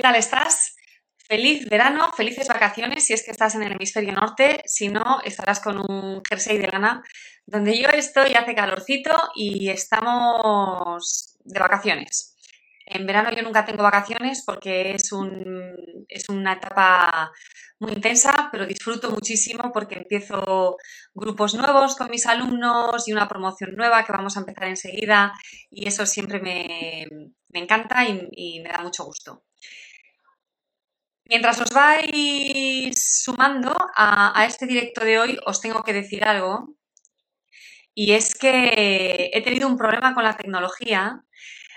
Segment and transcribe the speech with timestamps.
[0.00, 0.76] ¿Qué tal estás?
[1.28, 5.60] Feliz verano, felices vacaciones si es que estás en el hemisferio norte, si no estarás
[5.60, 7.02] con un jersey de lana.
[7.44, 12.34] Donde yo estoy hace calorcito y estamos de vacaciones.
[12.86, 15.76] En verano yo nunca tengo vacaciones porque es, un,
[16.08, 17.30] es una etapa
[17.78, 20.78] muy intensa, pero disfruto muchísimo porque empiezo
[21.12, 25.34] grupos nuevos con mis alumnos y una promoción nueva que vamos a empezar enseguida
[25.70, 27.06] y eso siempre me,
[27.52, 29.44] encanta y, me da mucho gusto.
[31.30, 36.74] Mientras os vais sumando a, este directo de hoy, os tengo que decir algo
[37.94, 41.22] y es que he tenido un problema con la tecnología.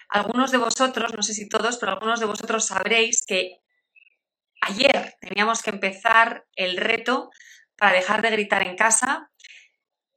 [0.09, 3.59] Algunos de vosotros, no sé si todos, pero algunos de vosotros sabréis que
[4.61, 7.29] ayer teníamos que empezar el reto
[7.77, 9.29] para dejar de gritar en casa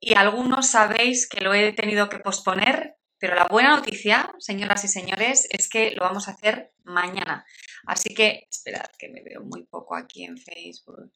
[0.01, 4.89] y algunos sabéis que lo he tenido que posponer, pero la buena noticia, señoras y
[4.89, 7.45] señores, es que lo vamos a hacer mañana.
[7.87, 11.13] Así que, esperad que me veo muy poco aquí en Facebook.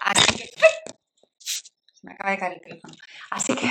[0.00, 0.50] Así que,
[2.02, 2.94] me acaba de caer el teléfono.
[3.30, 3.68] Así que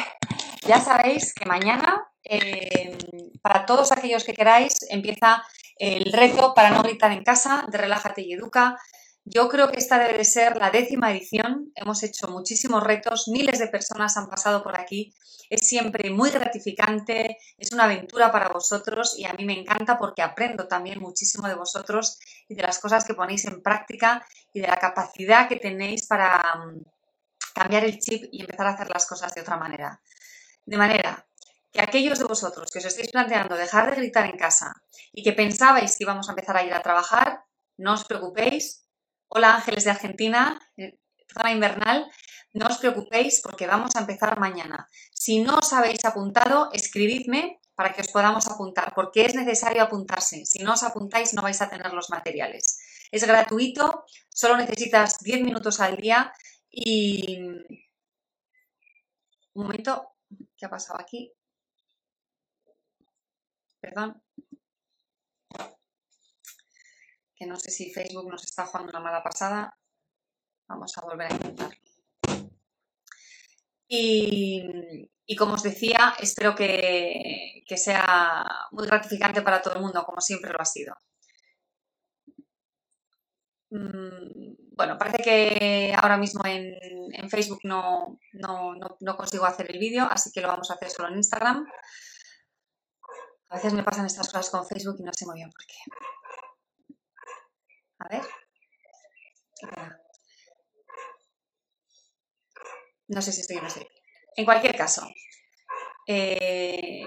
[0.67, 2.97] ya sabéis que mañana, eh,
[3.41, 5.43] para todos aquellos que queráis, empieza
[5.77, 8.77] el reto para no gritar en casa de Relájate y Educa.
[9.29, 11.73] Yo creo que esta debe de ser la décima edición.
[11.75, 15.13] Hemos hecho muchísimos retos, miles de personas han pasado por aquí.
[15.49, 20.21] Es siempre muy gratificante, es una aventura para vosotros y a mí me encanta porque
[20.21, 24.67] aprendo también muchísimo de vosotros y de las cosas que ponéis en práctica y de
[24.67, 26.83] la capacidad que tenéis para mm,
[27.53, 30.01] cambiar el chip y empezar a hacer las cosas de otra manera.
[30.65, 31.27] De manera
[31.73, 34.71] que aquellos de vosotros que os estáis planteando dejar de gritar en casa
[35.11, 37.43] y que pensabais que íbamos a empezar a ir a trabajar,
[37.75, 38.86] no os preocupéis.
[39.29, 40.99] Hola Ángeles de Argentina, eh,
[41.33, 42.09] zona invernal,
[42.53, 44.87] no os preocupéis porque vamos a empezar mañana.
[45.13, 50.45] Si no os habéis apuntado, escribidme para que os podamos apuntar, porque es necesario apuntarse.
[50.45, 52.79] Si no os apuntáis no vais a tener los materiales.
[53.11, 56.31] Es gratuito, solo necesitas 10 minutos al día
[56.71, 57.37] y...
[59.53, 60.15] Un momento,
[60.55, 61.33] ¿qué ha pasado aquí?
[63.79, 64.21] perdón,
[67.37, 69.77] que no sé si Facebook nos está jugando una mala pasada.
[70.67, 71.77] Vamos a volver a intentarlo.
[73.89, 80.51] Y, como os decía, espero que, sea muy gratificante para todo el mundo, como siempre
[80.51, 80.95] lo ha sido.
[83.69, 90.31] Mm, bueno, parece que ahora mismo en, Facebook no, no consigo hacer el vídeo, así
[90.31, 91.65] que lo vamos a hacer solo en Instagram.
[93.49, 95.75] A veces me pasan estas cosas con Facebook y no sé muy bien por qué.
[97.99, 98.23] A ver.
[103.07, 103.87] No sé si estoy o no estoy.
[104.35, 105.07] En cualquier caso.
[106.07, 107.03] Eh,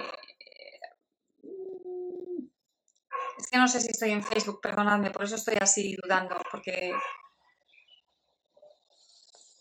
[3.39, 6.93] es que no sé si estoy en Facebook, perdonadme, por eso estoy así dudando, porque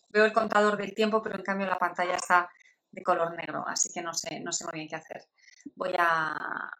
[0.10, 2.50] veo el contador del tiempo, pero en cambio la pantalla está
[2.92, 5.28] de color negro, así que no sé, no sé muy bien qué hacer
[5.76, 6.72] voy a,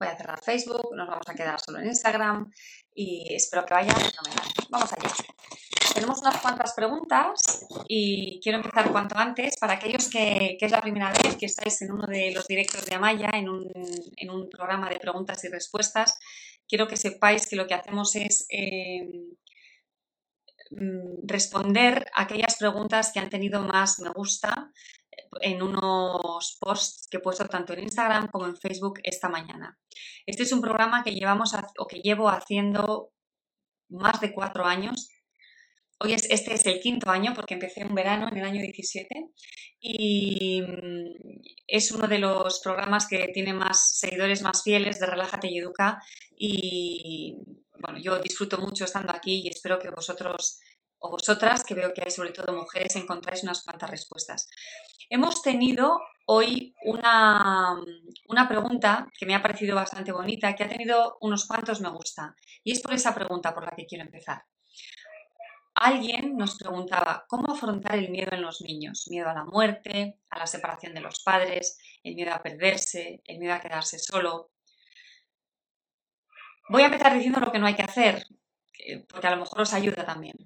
[0.00, 2.50] voy a cerrar Facebook, nos vamos a quedar solo en Instagram
[2.94, 4.48] y espero que vaya fenomenal.
[4.70, 5.10] Vamos allá.
[5.94, 9.58] Tenemos unas cuantas preguntas y quiero empezar cuanto antes.
[9.58, 12.94] Para aquellos que, es la primera vez que estáis en uno de los directos de
[12.94, 13.70] Amaya, en un,
[14.16, 16.18] en un programa de preguntas y respuestas,
[16.66, 19.06] quiero que sepáis que lo que hacemos es eh,
[20.70, 24.70] mm, responder aquellas preguntas que han tenido más me gusta
[25.40, 29.78] en unos posts que he puesto tanto en Instagram como en Facebook esta mañana.
[30.26, 33.12] Este es un programa que llevamos o que llevo haciendo
[33.88, 35.08] más de cuatro años.
[35.98, 39.08] Hoy es, este es el quinto año porque empecé un verano en el año 17
[39.80, 45.48] y mm, es uno de los programas que tiene más seguidores más fieles de Relájate
[45.48, 46.02] y Educa
[46.34, 47.36] y
[47.78, 50.60] bueno, yo disfruto mucho estando aquí y espero que vosotros
[51.00, 54.48] o vosotras, que veo que hay sobre todo mujeres, encontráis unas cuantas respuestas.
[55.08, 57.76] Hemos tenido hoy una,
[58.28, 62.36] una, pregunta que me ha parecido bastante bonita, que ha tenido unos cuantos me gusta.
[62.62, 64.44] Y es por esa pregunta por la que quiero empezar.
[65.74, 69.06] Alguien nos preguntaba cómo afrontar el miedo en los niños.
[69.08, 73.38] Miedo a la muerte, a la separación de los padres, el miedo a perderse, el
[73.38, 74.50] miedo a quedarse solo.
[76.68, 78.26] voy a empezar diciendo lo que no hay que hacer,
[79.08, 80.36] porque a lo mejor os ayuda también.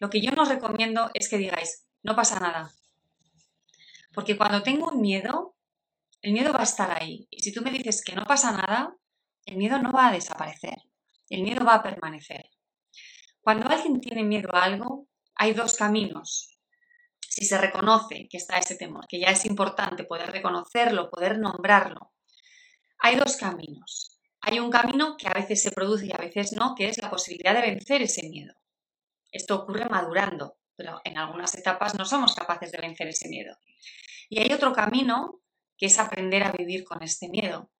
[0.00, 2.72] Lo que yo no os recomiendo es que digáis, no pasa nada.
[4.12, 5.56] Porque cuando tengo un miedo,
[6.22, 7.26] el miedo va a estar ahí.
[7.30, 8.96] Y si tú me dices que no pasa nada,
[9.46, 10.76] el miedo no va a desaparecer.
[11.28, 12.50] El miedo va a permanecer.
[13.40, 16.58] Cuando alguien tiene miedo a algo, hay dos caminos.
[17.20, 22.12] Si se reconoce que está ese temor, que ya es importante poder reconocerlo, poder nombrarlo,
[22.98, 24.13] hay dos caminos.
[24.46, 27.08] Hay un camino que a veces se produce y a veces no, que es la
[27.08, 28.52] posibilidad de vencer ese miedo.
[29.32, 33.56] Esto ocurre madurando, pero en algunas etapas no somos capaces de vencer ese miedo.
[34.28, 35.40] Y hay otro camino
[35.78, 37.72] que es aprender a vivir con este miedo.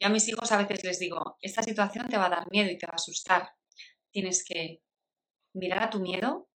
[0.00, 2.68] Yo a mis hijos a veces les digo, esta situación te va a dar miedo
[2.68, 3.52] y te va a asustar.
[4.10, 4.82] Tienes que
[5.52, 6.48] mirar a tu miedo,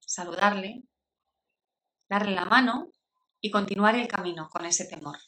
[0.00, 0.84] saludarle,
[2.08, 2.90] darle la mano
[3.42, 5.18] y continuar el camino con ese temor.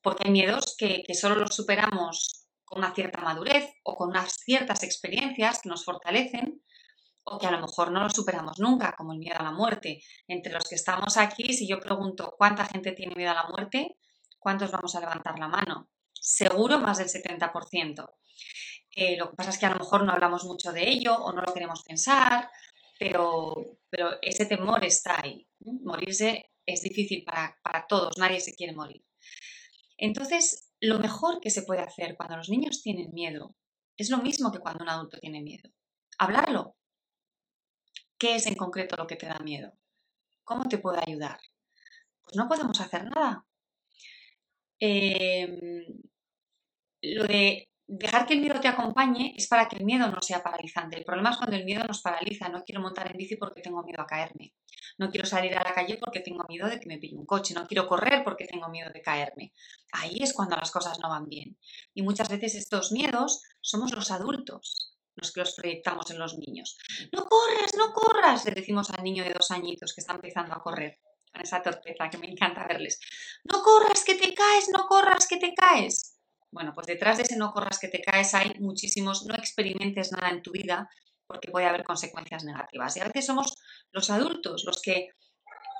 [0.00, 2.39] Porque hay miedos que, que solo los superamos
[2.70, 6.62] con una cierta madurez o con unas ciertas experiencias que nos fortalecen
[7.24, 10.00] o que a lo mejor no lo superamos nunca, como el miedo a la muerte.
[10.28, 13.96] Entre los que estamos aquí, si yo pregunto cuánta gente tiene miedo a la muerte,
[14.38, 15.90] ¿cuántos vamos a levantar la mano?
[16.12, 18.08] Seguro más del 70%.
[18.92, 21.32] Eh, lo que pasa es que a lo mejor no hablamos mucho de ello o
[21.32, 22.48] no lo queremos pensar,
[23.00, 25.44] pero, pero ese temor está ahí.
[25.58, 29.02] Morirse es difícil para, para todos, nadie se quiere morir.
[29.96, 33.54] Entonces, lo mejor que se puede hacer cuando los niños tienen miedo
[33.96, 35.70] es lo mismo que cuando un adulto tiene miedo.
[36.18, 36.76] Hablarlo.
[38.18, 39.72] ¿Qué es en concreto lo que te da miedo?
[40.44, 41.38] ¿Cómo te puedo ayudar?
[42.22, 43.44] Pues no podemos hacer nada.
[44.78, 45.86] Em,
[47.02, 50.42] lo de dejar que el miedo te acompañe es para que el miedo no sea
[50.42, 50.96] paralizante.
[50.96, 52.48] El problema es cuando el miedo nos paraliza.
[52.48, 54.54] No quiero montar en bici porque tengo miedo a caerme.
[54.96, 57.52] No quiero salir a la calle porque tengo miedo de que me pille un coche.
[57.52, 59.52] No quiero correr porque tengo miedo de caerme.
[59.92, 61.58] Ahí es cuando las cosas no van bien.
[61.92, 66.78] Y muchas veces estos miedos somos los adultos los que los proyectamos en los niños.
[67.12, 70.62] No corras, no corras, le decimos al niño de dos añitos que está empezando a
[70.62, 70.98] correr
[71.30, 73.00] con esa torpeza que me encanta verles.
[73.44, 76.09] No corras que te caes, no corras que te caes.
[76.50, 80.30] Bueno, pues detrás de ese no corras que te caes hay muchísimos, no experimentes nada
[80.30, 80.88] en tu vida
[81.26, 82.96] porque puede haber consecuencias negativas.
[82.96, 83.54] Y a veces somos
[83.92, 85.10] los adultos los que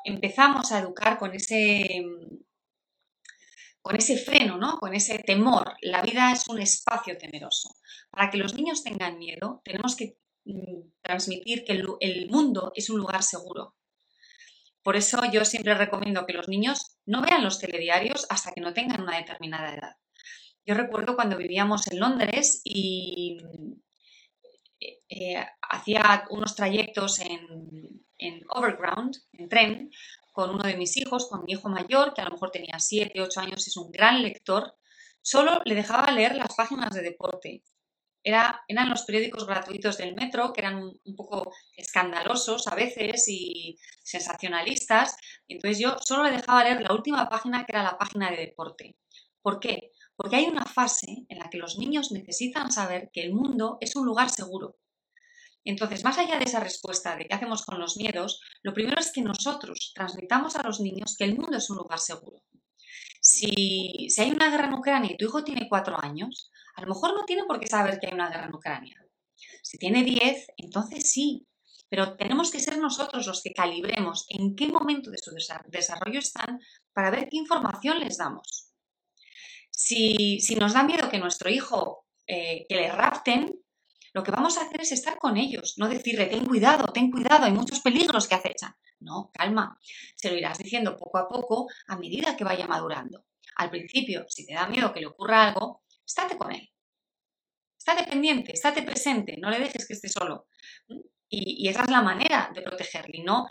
[0.05, 2.05] empezamos a educar con ese,
[3.83, 4.79] con ese freno, ¿no?
[4.79, 5.75] con ese temor.
[5.83, 7.75] La vida es un espacio temeroso.
[8.11, 12.99] Para que los niños tengan miedo, tenemos que mm, transmitir que el mundo es un
[12.99, 13.75] lugar seguro,
[14.83, 18.73] por eso yo siempre recomiendo que los niños no vean los telediarios hasta que no
[18.73, 19.97] tengan una determinada edad.
[20.71, 23.39] Yo recuerdo cuando vivíamos en Londres y
[24.79, 29.91] eh, eh, hacía unos trayectos en, en, overground, en tren,
[30.31, 33.21] con uno de mis hijos, con mi hijo mayor, que a lo mejor tenía 7,
[33.21, 34.77] 8 años, es un gran lector,
[35.21, 37.65] solo le dejaba leer las páginas de deporte
[38.23, 45.17] eran los periódicos gratuitos del metro, que eran un, poco escandalosos a veces y sensacionalistas.
[45.49, 48.97] Entonces yo solo le dejaba leer la última página, que era la página de deporte.
[49.43, 49.90] ¿Por qué?
[50.21, 53.97] Porque hay una fase en la que los niños necesitan saber que el mundo es
[53.97, 54.77] un lugar seguro.
[55.65, 59.13] Entonces, más allá de esa respuesta de qué hacemos con los miedos, lo primero es
[59.13, 62.43] que nosotros transmitamos a los niños que el mundo es un lugar seguro.
[63.23, 67.15] Si, hay una guerra en Ucrania y tu hijo tiene cuatro años, a lo mejor
[67.15, 69.03] no tiene por qué saber que hay una guerra en Ucrania.
[69.63, 71.47] Si tiene 10, entonces sí.
[71.89, 76.61] Pero tenemos que ser nosotros los que calibremos en qué momento de su desarrollo están
[76.93, 78.70] para ver qué información les damos.
[79.83, 83.51] Si, nos da miedo que nuestro hijo, eh, que le rapten,
[84.13, 87.47] lo que vamos a hacer es estar con ellos, no decirle, ten cuidado, ten cuidado,
[87.47, 88.75] hay muchos peligros que acechan.
[89.01, 89.79] No, calma,
[90.15, 93.25] se lo irás diciendo poco a poco a medida que vaya madurando.
[93.57, 96.71] Al principio, si te da miedo que le ocurra algo, estate con él.
[97.79, 100.49] Estate pendiente, estate presente, no le dejes que esté solo.
[101.31, 103.49] Y, esa es la manera de protegerle, no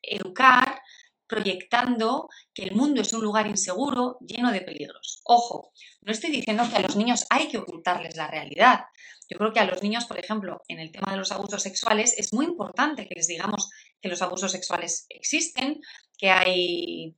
[0.00, 0.80] educar
[1.26, 5.20] proyectando que el mundo es un lugar inseguro, lleno de peligros.
[5.24, 8.84] Ojo, no estoy diciendo que a los niños hay que ocultarles la realidad.
[9.28, 12.14] Yo creo que a los niños, por ejemplo, en el tema de los abusos sexuales,
[12.16, 15.80] es muy importante que les digamos que los abusos sexuales existen,
[16.16, 17.16] que hay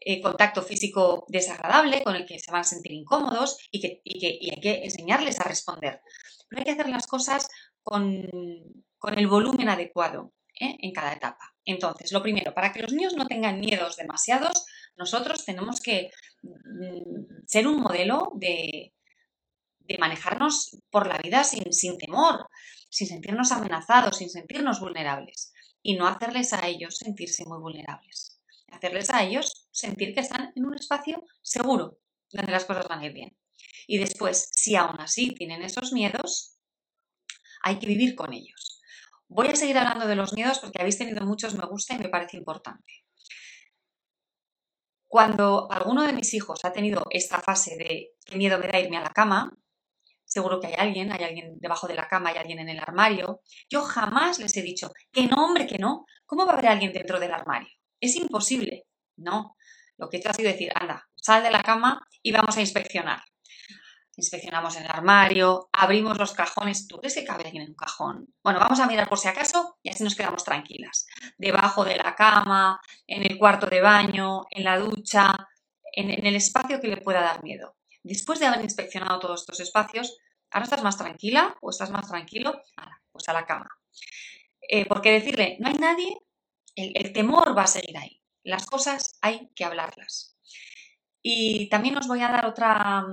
[0.00, 4.60] eh, contacto físico desagradable con el que se van a sentir incómodos y que, hay
[4.60, 6.00] que enseñarles a responder.
[6.48, 7.48] Pero hay que hacer las cosas
[7.82, 10.32] con, el volumen adecuado
[10.62, 10.76] ¿eh?
[10.80, 11.54] en cada etapa.
[11.64, 14.64] Entonces, lo primero, para que los niños no tengan miedos demasiados,
[14.96, 16.10] nosotros tenemos que
[16.42, 18.94] mm, ser un modelo de,
[19.98, 22.46] manejarnos por la vida sin, sin temor,
[22.88, 25.52] sin sentirnos amenazados, sin sentirnos vulnerables
[25.82, 28.32] y no hacerles a ellos sentirse muy vulnerables
[28.72, 31.98] hacerles a ellos sentir que están en un espacio seguro,
[32.30, 33.36] donde las cosas van a ir bien.
[33.86, 36.56] Y después, si aún así tienen esos miedos,
[37.62, 38.81] hay que vivir con ellos.
[39.34, 42.10] Voy a seguir hablando de los miedos porque habéis tenido muchos me gusta y me
[42.10, 42.92] parece importante.
[45.08, 48.98] Cuando alguno de mis hijos ha tenido esta fase de qué miedo me da irme
[48.98, 49.50] a la cama,
[50.26, 53.40] seguro que hay alguien, hay alguien debajo de la cama, hay alguien en el armario,
[53.70, 56.04] yo jamás les he dicho que no, hombre, que no.
[56.26, 57.72] ¿Cómo va a haber alguien dentro del armario?
[58.00, 58.84] Es imposible.
[59.16, 59.56] No.
[59.96, 62.60] Lo que he hecho ha sido decir, anda, sal de la cama y vamos a
[62.60, 63.22] inspeccionar.
[64.16, 66.86] Inspeccionamos el armario, abrimos los cajones.
[66.86, 68.34] ¿Tú crees que cabe alguien en un cajón?
[68.42, 71.06] Bueno, vamos a mirar por si acaso y así nos quedamos tranquilas.
[71.38, 75.34] Debajo de la cama, en el cuarto de baño, en la ducha,
[75.92, 77.76] en, el espacio que le pueda dar miedo.
[78.02, 80.18] Después de haber inspeccionado todos estos espacios,
[80.50, 82.60] ¿ahora estás más tranquila o estás más tranquilo?
[83.10, 83.68] pues a la cama.
[84.60, 86.18] Eh, porque decirle, no hay nadie,
[86.74, 88.22] el temor va a seguir ahí.
[88.42, 90.36] Las cosas hay que hablarlas.
[91.22, 93.04] Y también os voy a dar otra,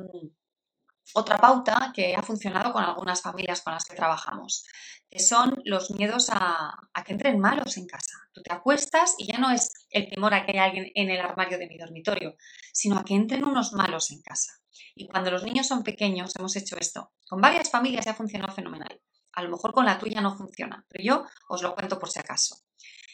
[1.13, 4.65] otra pauta que ha funcionado con algunas familias con las que trabajamos,
[5.09, 8.13] que son los miedos a, que entren malos en casa.
[8.33, 11.19] Tú te acuestas y ya no es el temor a que haya alguien en el
[11.19, 12.35] armario de mi dormitorio,
[12.71, 14.51] sino a que entren unos malos en casa.
[14.95, 17.11] Y cuando los niños son pequeños hemos hecho esto.
[17.27, 19.01] Con varias familias ya ha funcionado fenomenal.
[19.33, 22.19] A lo mejor con la tuya no funciona, pero yo os lo cuento por si
[22.19, 22.57] acaso.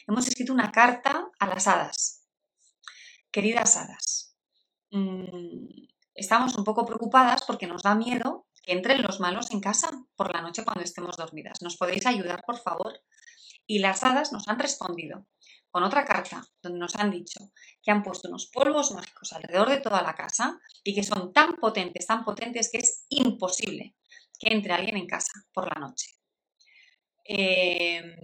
[0.07, 2.25] Hemos escrito una carta a las hadas.
[3.31, 4.37] Queridas hadas,
[4.91, 9.91] mm, estamos un poco preocupadas porque nos da miedo que entren los malos en casa
[10.15, 11.61] por la noche cuando estemos dormidas.
[11.61, 12.99] ¿Nos podéis ayudar, por favor?
[13.67, 15.27] Y las hadas nos han respondido
[15.69, 17.51] con otra carta donde nos han dicho
[17.83, 21.57] que han puesto unos polvos mágicos alrededor de toda la casa y que son tan
[21.57, 23.95] potentes, tan potentes que es imposible
[24.39, 26.07] que entre alguien en casa por la noche.
[27.27, 28.15] Em,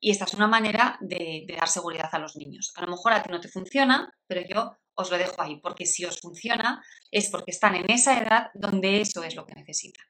[0.00, 2.72] y esta es una manera de, de, dar seguridad a los niños.
[2.76, 5.84] A lo mejor a ti no te funciona, pero yo os lo dejo ahí, porque
[5.84, 10.06] si os funciona es porque están en esa edad donde eso es lo que necesitan.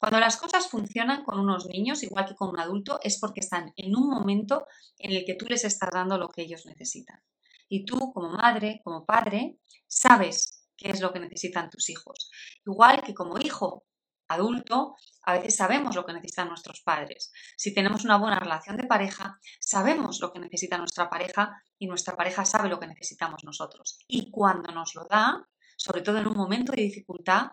[0.00, 3.72] Cuando las cosas funcionan con unos niños, igual que con un adulto, es porque están
[3.76, 4.66] en un momento
[4.98, 7.22] en el que tú les estás dando lo que ellos necesitan.
[7.68, 12.30] Y tú, como madre, como padre, sabes qué es lo que necesitan tus hijos.
[12.66, 13.86] Igual que como hijo
[14.28, 17.32] adulto, a veces sabemos lo que necesitan nuestros padres.
[17.56, 22.16] Si tenemos una buena relación de pareja, sabemos lo que necesita nuestra pareja y nuestra
[22.16, 23.98] pareja sabe lo que necesitamos nosotros.
[24.06, 27.48] Y cuando nos lo da, sobre todo en un momento de dificultad,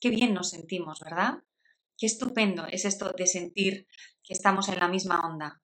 [0.00, 1.38] qué bien nos sentimos, ¿verdad?
[1.96, 3.86] Qué estupendo es esto de sentir
[4.22, 5.60] que estamos en la misma onda,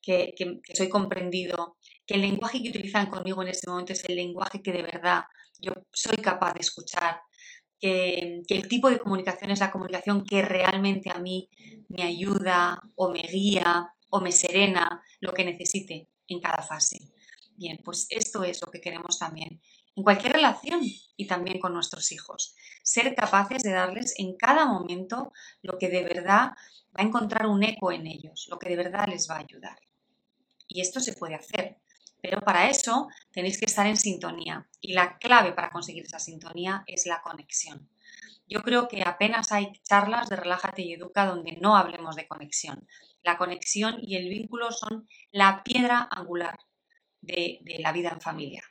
[0.00, 0.34] que,
[0.74, 4.72] soy comprendido, que el lenguaje que utilizan conmigo en ese momento es el lenguaje que
[4.72, 5.24] de verdad
[5.58, 7.20] yo soy capaz de escuchar,
[7.82, 11.50] que, el tipo de comunicación es la comunicación que realmente a mí
[11.88, 16.98] me ayuda o me guía o me serena lo que necesite en cada fase.
[17.56, 19.60] Bien, pues esto es lo que queremos también
[19.94, 20.80] en cualquier relación
[21.16, 22.54] y también con nuestros hijos.
[22.82, 26.52] Ser capaces de darles en cada momento lo que de verdad
[26.96, 29.78] va a encontrar un eco en ellos, lo que de verdad les va a ayudar.
[30.68, 31.78] Y esto se puede hacer.
[32.22, 36.84] Pero para eso tenéis que estar en sintonía y la clave para conseguir esa sintonía
[36.86, 37.90] es la conexión.
[38.46, 42.86] Yo creo que apenas hay charlas de Relájate y Educa donde no hablemos de conexión.
[43.22, 46.58] La conexión y el vínculo son la piedra angular
[47.20, 48.62] de, de la vida en familia.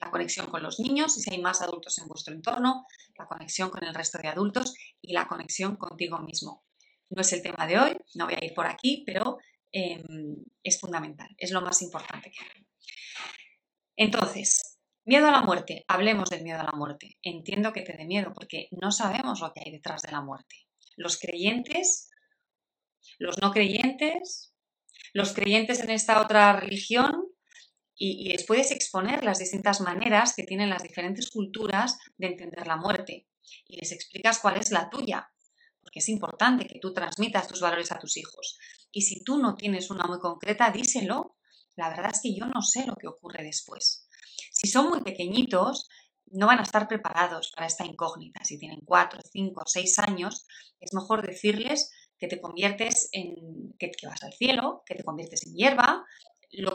[0.00, 2.86] La conexión con los niños, si hay más adultos en vuestro entorno,
[3.18, 6.64] la conexión con el resto de adultos y la conexión contigo mismo.
[7.10, 9.38] No es el tema de hoy, no voy a ir por aquí, pero
[9.72, 12.66] Em, es fundamental, es lo más importante que hay.
[13.96, 17.18] Entonces, miedo a la muerte, hablemos del miedo a la muerte.
[17.22, 20.56] Entiendo que te dé miedo porque no sabemos lo que hay detrás de la muerte.
[20.96, 22.10] Los creyentes,
[23.18, 24.54] los no creyentes,
[25.12, 27.26] los creyentes en esta otra religión,
[27.94, 32.66] y, y les puedes exponer las distintas maneras que tienen las diferentes culturas de entender
[32.66, 33.28] la muerte.
[33.66, 35.30] Y les explicas cuál es la tuya,
[35.80, 38.58] porque es importante que tú transmitas tus valores a tus hijos.
[38.92, 41.36] Y si tú no tienes una muy concreta, díselo.
[41.76, 44.08] La verdad es que yo no sé lo que ocurre después.
[44.52, 45.88] Si son muy pequeñitos,
[46.32, 48.44] no van a estar preparados para esta incógnita.
[48.44, 50.46] Si tienen cuatro, cinco, seis años,
[50.80, 55.54] es mejor decirles que te conviertes en, que, vas al cielo, que te conviertes en
[55.54, 56.04] hierba,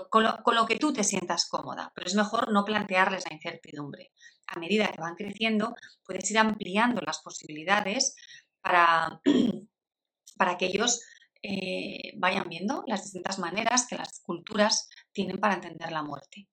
[0.09, 1.91] con, lo, con, lo, que tú te sientas cómoda.
[1.93, 4.11] Pero es mejor no plantearles la incertidumbre.
[4.47, 8.15] A medida que van creciendo, puedes ir ampliando las posibilidades
[8.61, 9.21] para,
[10.37, 11.01] para que ellos
[11.47, 16.49] eh, vayan viendo las distintas maneras que las culturas tienen para entender la muerte.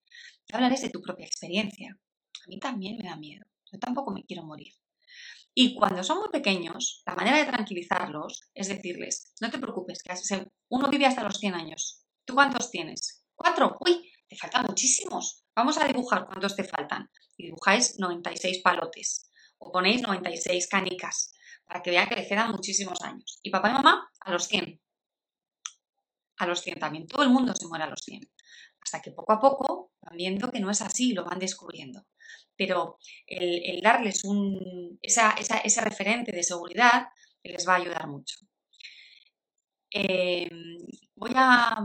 [0.46, 1.96] Y hablarles de tu propia experiencia.
[2.44, 3.46] A mí también me da miedo.
[3.72, 4.75] Yo tampoco me quiero morir.
[5.54, 10.12] Y cuando son muy pequeños, la manera de tranquilizarlos es decirles, no te preocupes, que
[10.68, 12.04] uno vive hasta los 100 años.
[12.26, 13.25] ¿Tú cuántos tienes?
[13.34, 13.76] ¿Cuatro?
[13.80, 15.44] Uy, te faltan muchísimos.
[15.54, 17.08] Vamos a dibujar cuántos te faltan.
[17.37, 21.34] Y dibujáis 96 palotes o ponéis 96 canicas
[21.72, 23.40] para que vea que le quedan muchísimos años.
[23.42, 24.78] Y papá y mamá a los 100.
[26.36, 27.06] A los 100 también.
[27.06, 28.30] Todo el mundo se muere a los 100.
[28.82, 32.04] Hasta que poco a poco van viendo que no es así, lo van descubriendo.
[32.54, 37.06] Pero el, darles un, ese referente de seguridad
[37.42, 38.36] les va a ayudar mucho.
[39.90, 40.50] Eh,
[41.14, 41.78] voy a.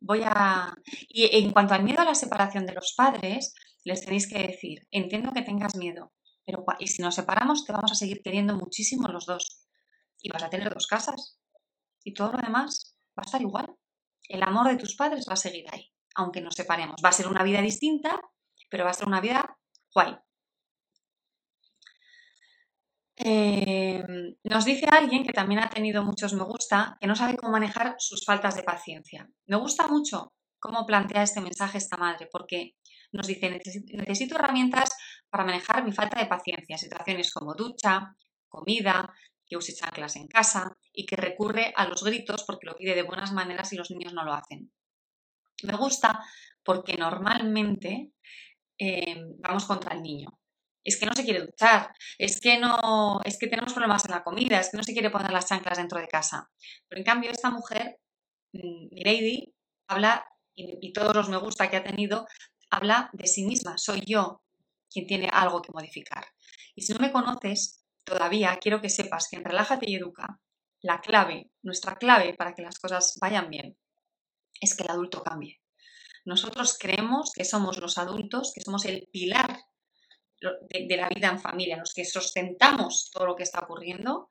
[0.00, 0.72] Voy a.
[1.08, 3.52] Y en cuanto al miedo a la separación de los padres,
[3.82, 6.12] les tenéis que decir: entiendo que tengas miedo,
[6.44, 9.66] pero y si nos separamos, te vamos a seguir queriendo muchísimo los dos.
[10.20, 11.38] Y vas a tener dos casas.
[12.04, 13.66] Y todo lo demás va a estar igual.
[14.28, 17.00] El amor de tus padres va a seguir ahí, aunque nos separemos.
[17.04, 18.20] Va a ser una vida distinta,
[18.70, 19.56] pero va a ser una vida
[19.94, 20.16] guay.
[23.16, 27.52] Em, nos dice alguien que también ha tenido muchos me gusta, que no sabe cómo
[27.52, 29.28] manejar sus faltas de paciencia.
[29.46, 32.74] Me gusta mucho cómo plantea este mensaje esta madre, porque
[33.12, 34.96] nos dice, necesito herramientas
[35.28, 38.14] para manejar mi falta de paciencia, situaciones como ducha,
[38.48, 39.12] comida,
[39.46, 43.02] que use chanclas en casa y que recurre a los gritos porque lo pide de
[43.02, 44.72] buenas maneras y los niños no lo hacen.
[45.64, 46.20] Me gusta
[46.64, 48.12] porque normalmente
[48.78, 50.42] em, vamos contra el niño
[50.84, 54.24] es que no se quiere duchar, es que no, es que tenemos problemas en la
[54.24, 56.50] comida, es que no se quiere poner las chanclas dentro de casa.
[56.88, 57.98] Pero en cambio esta mujer,
[58.52, 59.54] mm, Lady,
[59.88, 62.26] habla, y, todos los me gusta que ha tenido,
[62.72, 64.42] habla de sí misma, soy yo
[64.90, 66.24] quien tiene algo que modificar.
[66.74, 70.40] Y si no me conoces, todavía quiero que sepas que en Relájate y Educa,
[70.80, 73.78] la clave, nuestra clave para que las cosas vayan bien,
[74.60, 75.60] es que el adulto cambie.
[76.24, 79.60] Nosotros creemos que somos los adultos, que somos el pilar
[80.40, 84.28] de, la vida en familia, los que sustentamos todo lo que está ocurriendo,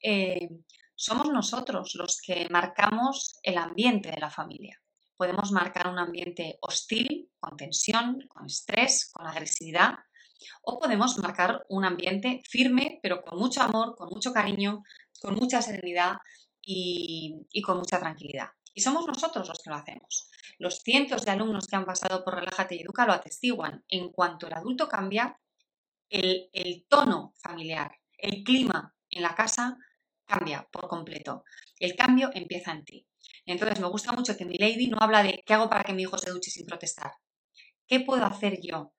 [0.00, 0.48] eh,
[0.96, 4.80] somos nosotros los que marcamos el ambiente de la familia.
[5.16, 9.94] Podemos marcar un ambiente hostil, con tensión, con estrés, con agresividad,
[10.62, 14.82] o podemos marcar un ambiente firme, pero con mucho amor, con mucho cariño,
[15.20, 16.16] con mucha serenidad
[16.60, 18.48] y, con mucha tranquilidad.
[18.74, 20.30] Y somos nosotros los que lo hacemos.
[20.58, 23.84] Los cientos de alumnos que han pasado por Relájate y Educa lo atestiguan.
[23.88, 25.38] En cuanto el adulto cambia,
[26.08, 29.76] el, tono familiar, el clima en la casa
[30.24, 31.44] cambia por completo.
[31.78, 33.06] El cambio empieza en ti.
[33.46, 36.02] Entonces me gusta mucho que mi lady no habla de qué hago para que mi
[36.02, 37.12] hijo se duche sin protestar.
[37.86, 38.92] ¿Qué puedo hacer yo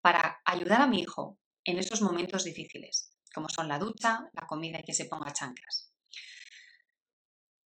[0.00, 4.80] para ayudar a mi hijo en esos momentos difíciles, como son la ducha, la comida
[4.80, 5.92] y que se ponga chanclas?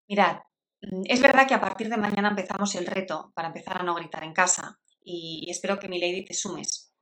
[0.08, 0.38] Mirad,
[0.82, 3.94] mm, es verdad que a partir de mañana empezamos el reto para empezar a no
[3.94, 6.92] gritar en casa y espero que mi lady te sumes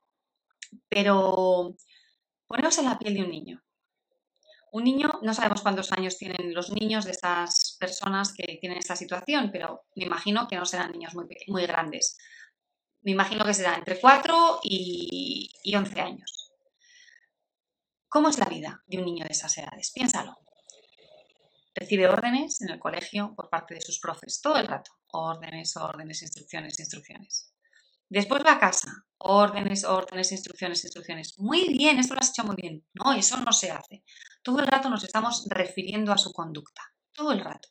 [0.88, 1.76] pero
[2.46, 3.62] poneos en la piel de un niño.
[4.72, 8.94] Un niño, no sabemos cuántos años tienen los niños de estas personas que tienen esta
[8.94, 12.16] situación, pero me imagino que no serán niños muy, muy grandes.
[13.02, 16.52] Me imagino que serán entre 4 y, y 11 años.
[18.08, 19.90] ¿Cómo es la vida de un niño de esas edades?
[19.92, 20.36] Piénsalo.
[21.74, 24.90] Recibe órdenes en el colegio por parte de sus profes todo el rato.
[25.12, 27.54] Órdenes, órdenes, instrucciones, instrucciones.
[28.10, 31.38] Después va a casa, órdenes, órdenes, instrucciones, instrucciones.
[31.38, 32.84] Muy bien, esto lo has hecho muy bien.
[32.92, 34.02] No, eso no se hace.
[34.42, 36.82] Todo el rato nos estamos refiriendo a su conducta.
[37.12, 37.68] Todo el rato.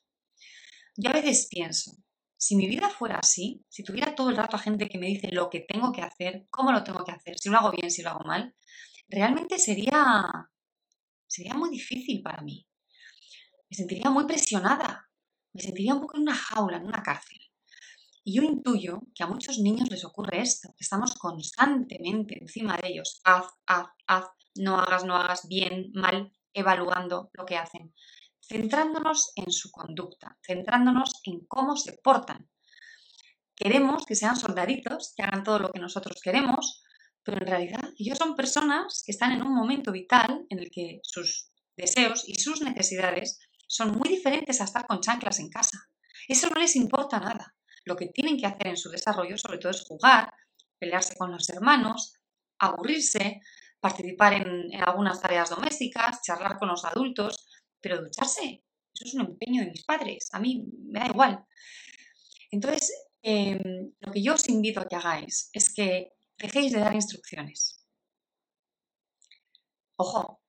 [0.95, 1.91] Yo a veces pienso,
[2.37, 5.29] si mi vida fuera así, si tuviera todo el rato a gente que me dice
[5.33, 8.01] lo que tengo que hacer, cómo lo tengo que hacer, si lo hago bien, si
[8.01, 8.55] lo hago mal,
[9.09, 10.25] realmente sería,
[11.27, 12.65] sería muy difícil para mí.
[13.69, 15.09] Me sentiría muy presionada.
[15.51, 17.39] Me sentiría un poco en una jaula, en una cárcel.
[18.23, 23.21] Y yo intuyo que a muchos niños les ocurre esto, estamos constantemente encima de ellos,
[23.23, 27.93] haz, haz, haz, no hagas, no hagas, bien, mal, evaluando lo que hacen,
[28.41, 32.49] centrándonos en su conducta, centrándonos en cómo se portan.
[33.55, 36.83] Queremos que sean soldaditos, que hagan todo lo que nosotros queremos,
[37.23, 40.99] pero en realidad ellos son personas que están en un momento vital en el que
[41.03, 45.77] sus deseos y sus necesidades son muy diferentes a estar con chanclas en casa.
[46.27, 47.55] Eso no les importa nada.
[47.85, 50.31] Lo que tienen que hacer en su desarrollo sobre todo es jugar,
[50.77, 52.13] pelearse con los hermanos,
[52.59, 53.41] aburrirse,
[53.79, 57.47] participar en, algunas tareas domésticas, charlar con los adultos,
[57.79, 58.63] pero ducharse,
[58.93, 61.45] eso es un empeño de mis padres, a mí me da igual.
[62.51, 66.93] Entonces, em, lo que yo os invito a que hagáis es que dejéis de dar
[66.93, 67.85] instrucciones.
[69.97, 70.41] Ojo,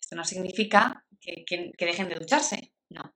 [0.00, 1.44] esto no significa que,
[1.78, 3.14] dejen de ducharse, no.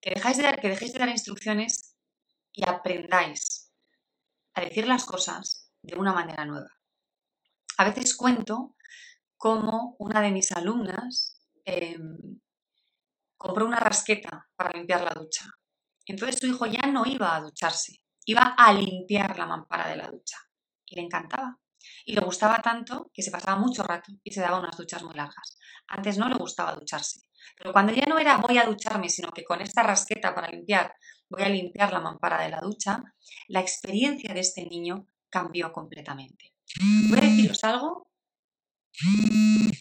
[0.00, 1.85] Que, dejéis de dar instrucciones
[2.56, 3.70] y aprendáis
[4.54, 6.70] a decir las cosas de una manera nueva.
[7.76, 8.74] A veces cuento
[9.36, 12.40] cómo una de mis alumnas em,
[13.36, 15.44] compró una rasqueta para limpiar la ducha.
[16.06, 20.08] Entonces su hijo ya no iba a ducharse, iba a limpiar la mampara de la
[20.08, 20.38] ducha.
[20.86, 21.58] Y le encantaba.
[22.06, 25.14] Y le gustaba tanto que se pasaba mucho rato y se daba unas duchas muy
[25.14, 25.58] largas.
[25.88, 27.20] Antes no le gustaba ducharse.
[27.56, 30.94] Pero cuando ya no era voy a ducharme, sino que con esta rasqueta para limpiar
[31.28, 33.02] voy a limpiar la mampara de la ducha,
[33.48, 36.54] la experiencia de este niño cambió completamente.
[37.08, 38.10] Voy a deciros algo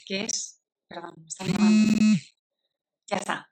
[0.05, 0.61] que es...
[0.87, 1.97] Perdón, me están llamando.
[3.07, 3.49] Ya está.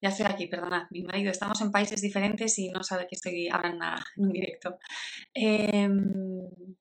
[0.00, 1.30] Ya estoy aquí, perdona, mi marido.
[1.30, 3.84] Estamos en países diferentes y no sabe que estoy hablando
[4.16, 4.78] en un directo.
[5.34, 6.76] Em,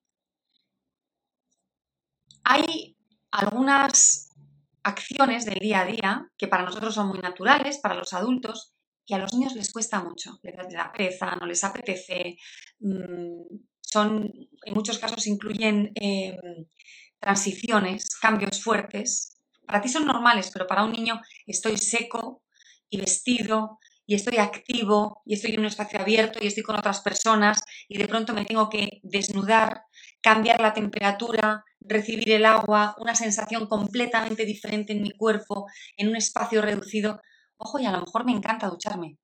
[2.44, 2.98] hay
[3.32, 4.36] algunas
[4.84, 8.77] acciones del día a día que para nosotros son muy naturales, para los adultos,
[9.08, 10.40] y a los niños les cuesta mucho.
[10.44, 12.38] Les da pereza, no les apetece.
[12.80, 13.42] Mm,
[13.82, 14.32] son,
[14.66, 16.66] en muchos casos incluyen em,
[17.20, 19.40] transiciones, cambios fuertes.
[19.66, 22.44] Para ti son normales, pero para un niño estoy seco
[22.90, 27.02] y vestido y estoy activo y estoy en un espacio abierto y estoy con otras
[27.02, 29.84] personas y de pronto me tengo que desnudar,
[30.22, 35.68] cambiar la temperatura, recibir el agua, una sensación completamente diferente en mi cuerpo,
[35.98, 37.22] en un espacio reducido.
[37.58, 39.18] Ojo, y a lo mejor me encanta ducharme,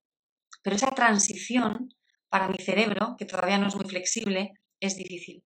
[0.63, 1.89] pero esa transición
[2.30, 5.43] para mi cerebro, que todavía no es muy flexible, es difícil.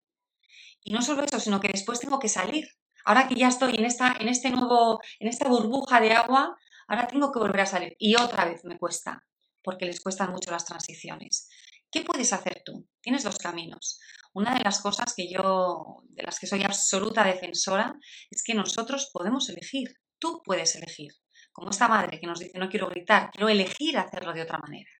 [0.82, 2.66] Y no solo eso, sino que después tengo que salir.
[3.04, 7.06] Ahora que ya estoy en esta, en este nuevo, en esta burbuja de agua, ahora
[7.06, 7.94] tengo que volver a salir.
[7.98, 9.24] Y otra vez me cuesta,
[9.62, 11.48] porque les cuestan mucho las transiciones.
[11.90, 12.86] ¿Qué puedes hacer tú?
[13.00, 13.98] Tienes dos caminos.
[14.34, 17.94] Una de las cosas que yo, de las que soy absoluta defensora,
[18.30, 19.94] es que nosotros podemos elegir.
[20.18, 21.12] Tú puedes elegir.
[21.58, 24.90] Como esta madre que nos dice, no quiero gritar, quiero elegir hacerlo de otra manera.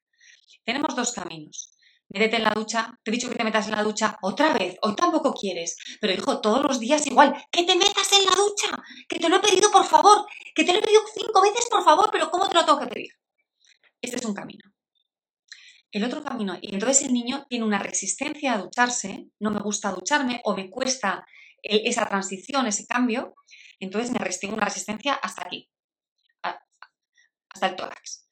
[0.64, 3.82] Tenemos dos caminos métete en la ducha, te he dicho que te metas en la
[3.82, 8.10] ducha otra vez, hoy tampoco quieres, pero hijo, todos los días igual, que te metas
[8.12, 11.02] en la ducha, que te lo he pedido por favor, que te lo he pedido
[11.14, 13.10] cinco veces por favor, pero ¿cómo te lo tengo que pedir?
[14.00, 14.64] Este es un camino.
[15.90, 19.90] El otro camino, y entonces el niño tiene una resistencia a ducharse, no me gusta
[19.90, 21.24] ducharme o me cuesta
[21.62, 23.34] esa transición, ese cambio,
[23.80, 25.68] entonces me tengo una resistencia hasta aquí,
[27.58, 28.28] hasta el tórax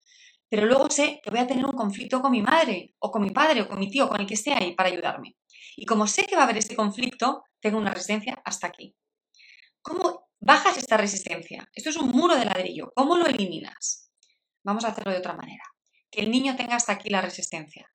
[0.49, 3.31] pero luego sé que voy a tener un conflicto con mi madre o con mi
[3.31, 5.37] padre o con mi tío, con el que esté ahí para ayudarme.
[5.77, 8.97] Y como sé que va a haber este conflicto, tengo una resistencia hasta aquí.
[9.83, 11.69] ¿Cómo bajas esta resistencia?
[11.75, 12.93] Esto es un muro de ladrillo.
[12.95, 14.11] ¿Cómo lo eliminas?
[14.63, 15.65] Vamos a hacerlo de otra manera.
[16.11, 17.93] Que el niño tenga hasta aquí la resistencia.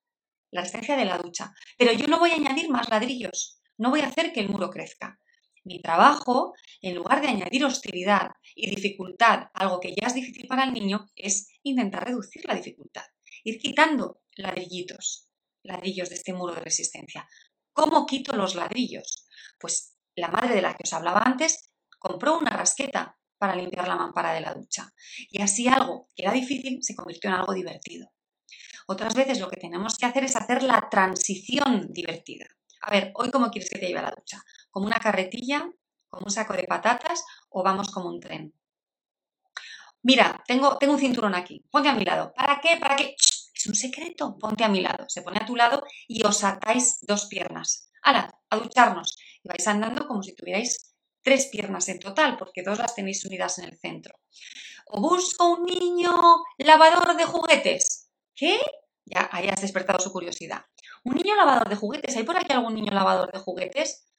[0.51, 1.53] La resistencia de la ducha.
[1.77, 3.61] Pero yo no voy a añadir más ladrillos.
[3.77, 5.17] No voy a hacer que el muro crezca.
[5.63, 10.63] Mi trabajo, en lugar de añadir hostilidad y dificultad, algo que ya es difícil para
[10.63, 13.05] el niño, es intentar reducir la dificultad,
[13.43, 15.29] ir quitando ladrillitos,
[15.63, 17.27] ladrillos de este muro de resistencia.
[17.73, 19.27] ¿Cómo quito los ladrillos?
[19.59, 23.95] Pues la madre de la que os hablaba antes compró una rasqueta para limpiar la
[23.95, 24.91] mampara de la ducha.
[25.29, 28.11] Y así algo que era difícil se convirtió en algo divertido.
[28.87, 32.45] Otras veces lo que tenemos que hacer es hacer la transición divertida.
[32.81, 34.43] A ver, ¿hoy cómo quieres que te lleve a la ducha?
[34.71, 35.69] ¿Como una carretilla?
[36.09, 37.23] ¿Como un saco de patatas?
[37.49, 38.53] ¿O vamos como un tren?
[40.03, 41.63] Mira, tengo, tengo un cinturón aquí.
[41.69, 42.33] Ponte a mi lado.
[42.33, 42.77] ¿Para qué?
[42.77, 43.15] ¿Para qué?
[43.53, 44.37] Es un secreto.
[44.39, 45.05] Ponte a mi lado.
[45.07, 47.89] Se pone a tu lado y os atáis dos piernas.
[48.01, 48.33] ¡Hala!
[48.49, 49.17] A ducharnos.
[49.43, 53.59] Y vais andando como si tuvierais tres piernas en total, porque dos las tenéis unidas
[53.59, 54.15] en el centro.
[54.87, 56.11] O busco un niño
[56.57, 58.09] lavador de juguetes.
[58.33, 58.59] ¿Qué?
[59.05, 60.65] Ya hayas despertado su curiosidad.
[61.03, 62.15] Un niño lavador de juguetes.
[62.15, 64.10] ¿Hay por aquí algún niño lavador de juguetes?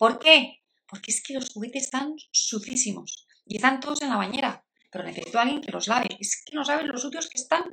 [0.00, 0.62] ¿Por qué?
[0.88, 4.64] Porque es que los juguetes están sucísimos y están todos en la bañera.
[4.90, 6.08] Pero necesito a alguien que los lave.
[6.18, 7.64] Es que no saben los sucios que están.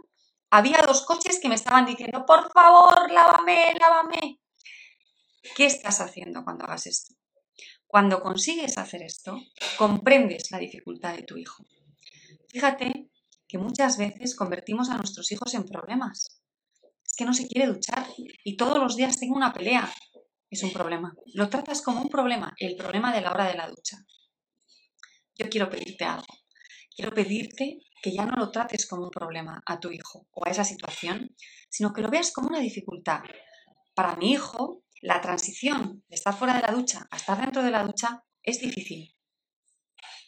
[0.49, 4.41] Había dos coches que me estaban diciendo, por favor, lávame, lávame.
[5.55, 7.15] ¿Qué estás haciendo cuando hagas esto?
[7.87, 9.39] Cuando consigues hacer esto,
[9.77, 11.63] comprendes la dificultad de tu hijo.
[12.49, 13.09] Fíjate
[13.47, 16.41] que muchas veces convertimos a nuestros hijos en problemas
[17.17, 18.05] que no se quiere duchar
[18.43, 19.89] y todos los días tengo una pelea.
[20.49, 21.13] Es un problema.
[21.33, 23.97] Lo tratas como un problema, el problema de la hora de la ducha.
[25.37, 26.25] Yo quiero pedirte algo.
[26.95, 30.49] Quiero pedirte que ya no lo trates como un problema a tu hijo o a
[30.49, 31.35] esa situación,
[31.69, 33.21] sino que lo veas como una dificultad.
[33.93, 37.71] Para mi hijo, la transición de estar fuera de la ducha a estar dentro de
[37.71, 39.13] la ducha es difícil.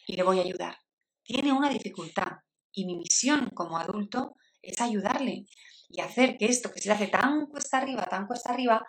[0.06, 0.76] Y le voy a ayudar.
[1.24, 2.30] Tiene una dificultad
[2.72, 5.46] y mi misión como adulto es ayudarle
[5.88, 8.86] y hacer que esto que se le hace tan cuesta arriba, tan cuesta arriba,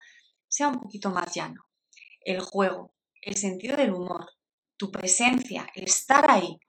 [0.52, 1.66] sea un poquito más llano.
[2.20, 4.30] El juego, el sentido del humor,
[4.78, 6.60] tu presencia, el estar ahí,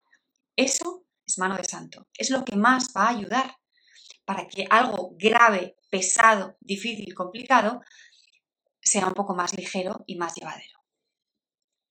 [0.56, 2.08] eso es mano de santo.
[2.16, 3.56] Es lo que más va a ayudar
[4.24, 7.80] para que algo grave, pesado, difícil, complicado,
[8.80, 10.78] sea un poco más ligero y más llevadero.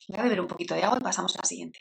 [0.07, 1.79] Voy a beber un poquito de agua y pasamos a la siguiente.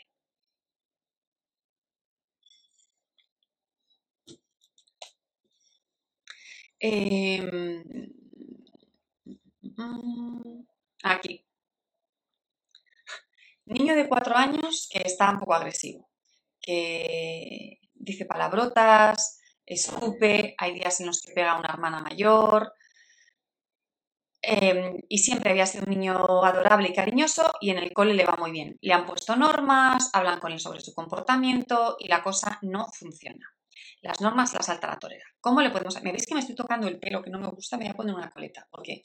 [9.77, 10.65] Em,
[11.03, 11.45] aquí.
[13.65, 16.09] Niño de cuatro años que está un poco agresivo,
[16.61, 22.73] que dice palabrotas, escupe, hay días en los que pega a una hermana mayor,
[24.41, 28.25] em, y siempre había sido un niño adorable y cariñoso y en el cole le
[28.25, 28.77] va muy bien.
[28.81, 33.47] Le han puesto normas, hablan con él sobre su comportamiento y la cosa no funciona.
[34.01, 35.25] Las normas las salta la torera.
[35.39, 36.01] ¿Cómo le podemos...?
[36.03, 37.77] ¿Me veis que me estoy tocando el pelo que no me gusta?
[37.77, 38.67] Me voy a poner una coleta.
[38.71, 39.03] porque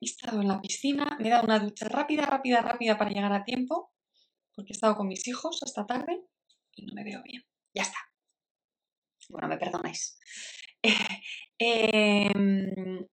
[0.00, 3.32] He estado en la piscina, me he dado una ducha rápida, rápida, rápida para llegar
[3.32, 3.92] a tiempo,
[4.54, 6.24] porque he estado con mis hijos hasta tarde
[6.74, 7.42] y no me veo bien.
[7.74, 7.98] Ya está.
[9.28, 10.18] Bueno, me perdonáis.
[11.60, 13.04] Em,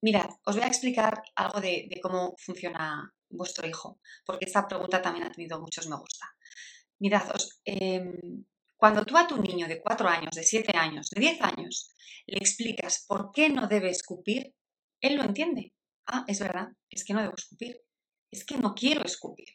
[0.00, 5.26] mirad, os voy a explicar algo de, cómo funciona vuestro hijo, porque esta pregunta también
[5.26, 6.26] ha tenido muchos me gusta.
[7.00, 7.24] Mirad,
[7.66, 8.44] em,
[8.78, 11.94] cuando tú a tu niño de 4 años, de 7 años, de 10 años,
[12.26, 14.54] le explicas por qué no debe escupir,
[15.04, 15.72] él lo entiende.
[16.06, 17.80] Ah, es verdad, es que no debo escupir,
[18.30, 19.48] es que no quiero escupir.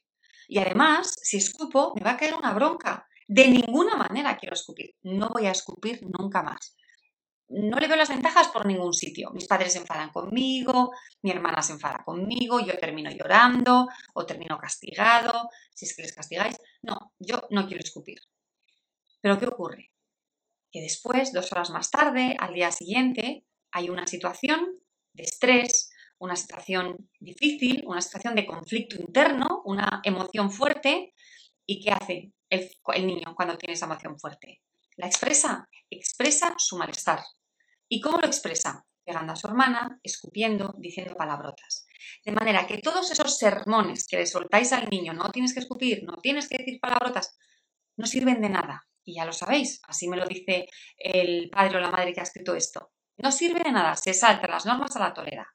[0.47, 3.07] Y además, si escupo, me va a caer una bronca.
[3.27, 4.95] De ninguna manera quiero escupir.
[5.03, 6.75] No voy a escupir nunca más.
[7.49, 9.29] No le veo las ventajas por ningún sitio.
[9.31, 14.57] Mis padres se enfadan conmigo, mi hermana se enfada conmigo, yo termino llorando o termino
[14.57, 16.57] castigado, si es que les castigáis.
[16.81, 18.19] No, yo no quiero escupir.
[19.21, 19.91] Pero ¿qué ocurre?
[20.71, 24.79] Que después, dos horas más tarde, al día siguiente, hay una situación
[25.13, 31.13] de estrés, una situación difícil, una situación de conflicto interno, una emoción fuerte.
[31.65, 34.61] ¿Y qué hace el, niño cuando tiene esa emoción fuerte?
[34.97, 37.21] La expresa, expresa su malestar.
[37.87, 38.85] ¿Y cómo lo expresa?
[39.03, 41.87] Pegando a su hermana, escupiendo, diciendo palabrotas.
[42.23, 46.03] De manera que todos esos sermones que le soltáis al niño, no tienes que escupir,
[46.03, 47.37] no tienes que decir palabrotas,
[47.97, 48.87] no sirven de nada.
[49.03, 50.67] Y ya lo sabéis, así me lo dice
[50.97, 52.91] el padre o la madre que ha escrito esto.
[53.21, 55.47] No sirve de nada, se salta las normas a la tolera.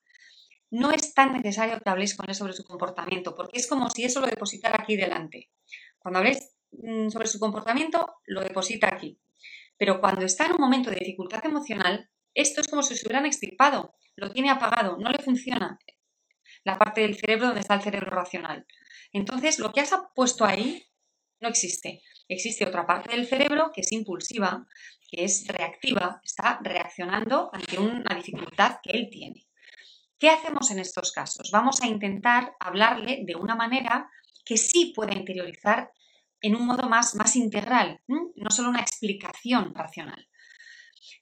[0.71, 4.05] No es tan necesario que habléis con él sobre su comportamiento, porque es como si
[4.05, 5.51] eso lo depositara aquí delante.
[5.99, 9.19] Cuando habléis mm, sobre su comportamiento, lo deposita aquí.
[9.79, 13.27] Pero cuando está en un momento de dificultad emocional, esto es como si se hubieran
[13.27, 15.79] extirpado, lo tiene apagado, no le funciona
[16.65, 18.67] la parte del cerebro donde está el cerebro racional.
[19.13, 20.85] Entonces, lo que has puesto ahí
[21.41, 22.03] no existe.
[22.29, 24.67] Existe otra parte del cerebro que es impulsiva,
[25.15, 29.47] que es reactiva, está reaccionando ante una dificultad que él tiene.
[30.19, 31.51] ¿Qué hacemos en estos casos?
[31.53, 34.11] Vamos a intentar hablarle de una manera
[34.45, 35.91] que sí pueda interiorizar
[36.41, 40.29] en un modo más, más integral, no solo una explicación racional.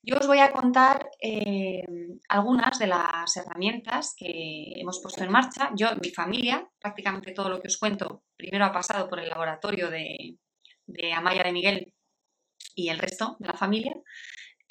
[0.02, 1.84] Yo os voy a contar eh,
[2.28, 5.70] algunas de las herramientas que hemos puesto en marcha.
[5.76, 9.90] Yo, mi familia, prácticamente todo lo que os cuento, primero ha pasado por el laboratorio
[9.90, 10.36] de,
[10.86, 11.94] de Amaya de Miguel
[12.74, 13.94] y el resto de la familia.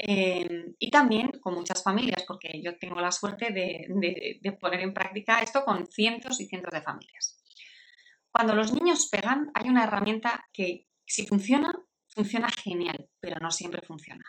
[0.04, 5.42] Eh, y también con muchas familias, porque yo tengo la suerte de, poner en práctica
[5.42, 7.38] esto con cientos y cientos de familias.
[8.32, 11.72] Cuando los niños pegan, hay una herramienta que si funciona,
[12.08, 14.24] funciona genial, pero no siempre funciona.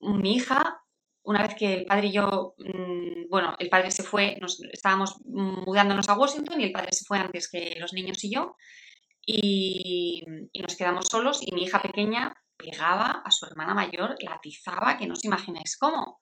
[0.00, 0.82] Mi hija,
[1.22, 5.20] una vez que el padre y yo, mm, bueno, el padre se fue, nos, estábamos
[5.24, 8.56] mudándonos a Washington y el padre se fue antes que los niños y yo,
[9.24, 10.22] y,
[10.60, 15.06] nos quedamos solos y mi hija pequeña pegaba a su hermana mayor, la atizaba, que
[15.06, 16.20] no os imagináis cómo.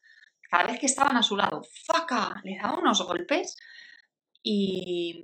[0.50, 2.40] Cada vez que estaban a su lado, ¡faca!
[2.44, 3.56] Le daba unos golpes
[4.42, 5.22] y,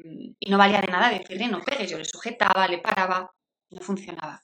[0.49, 1.91] no valía de nada decirle no pegues.
[1.91, 3.31] Yo le sujetaba, le paraba,
[3.71, 4.43] no funcionaba.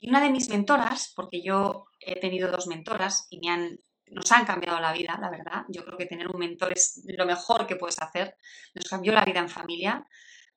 [0.00, 4.80] Y una de mis mentoras, porque yo he tenido dos mentoras y nos han cambiado
[4.80, 5.64] la vida, la verdad.
[5.68, 8.36] Yo creo que tener un mentor es lo mejor que puedes hacer.
[8.74, 10.06] Nos cambió la vida en familia.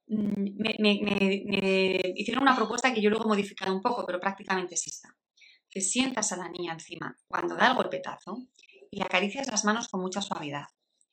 [0.08, 4.88] Mm, me, hicieron una propuesta que yo luego he modificado un poco, pero prácticamente es
[4.88, 5.16] esta.
[5.70, 8.48] Que sientas a la niña encima cuando da el golpetazo
[8.92, 10.66] y le acaricias las manos con mucha suavidad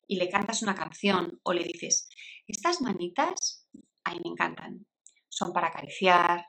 [0.07, 2.07] y le cantas una canción o le dices,
[2.47, 3.67] estas manitas,
[4.03, 4.85] a mí me encantan.
[5.29, 6.45] Son para acariciar,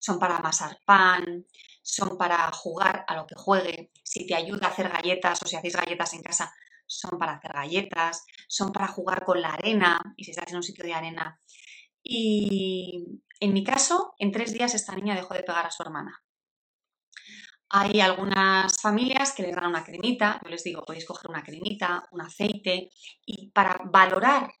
[0.00, 1.46] son para amasar pan,
[1.82, 3.90] son para jugar a lo que juegue.
[4.04, 6.52] Si te ayuda a hacer galletas o si hacéis galletas en casa,
[6.86, 10.62] son para hacer galletas, son para jugar con la arena y si estás en un
[10.62, 11.40] sitio de arena,
[12.02, 16.22] y en mi caso, en tres días esta niña dejó de pegar a su hermana.
[17.68, 22.06] Hay algunas familias que les dan una cremita, yo les digo, podéis coger una cremita,
[22.10, 22.90] un aceite,
[23.24, 24.52] y para valorar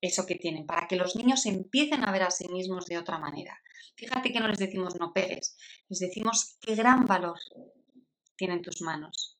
[0.00, 3.18] eso que tienen, para que los niños empiecen a ver a sí mismos de otra
[3.18, 3.58] manera.
[3.96, 5.56] Fíjate que no les decimos no pegues,
[5.88, 7.38] les decimos qué gran valor
[8.36, 9.38] tienen tus manos,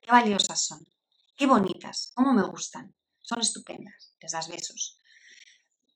[0.00, 0.86] qué valiosas son,
[1.34, 5.00] qué bonitas, cómo me gustan, son estupendas, les das besos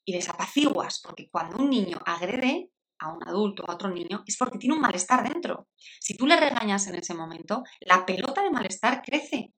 [0.05, 4.37] y desapaciguas, porque cuando un niño agrede a un adulto o a otro niño es
[4.37, 5.69] porque tiene un malestar dentro.
[6.01, 9.55] Si tú le regañas en ese momento, la pelota de malestar crece.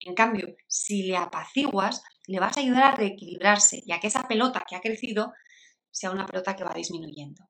[0.00, 4.26] En cambio, si le apaciguas, le vas a ayudar a reequilibrarse y a que esa
[4.26, 5.32] pelota que ha crecido
[5.90, 7.48] sea una pelota que va disminuyendo.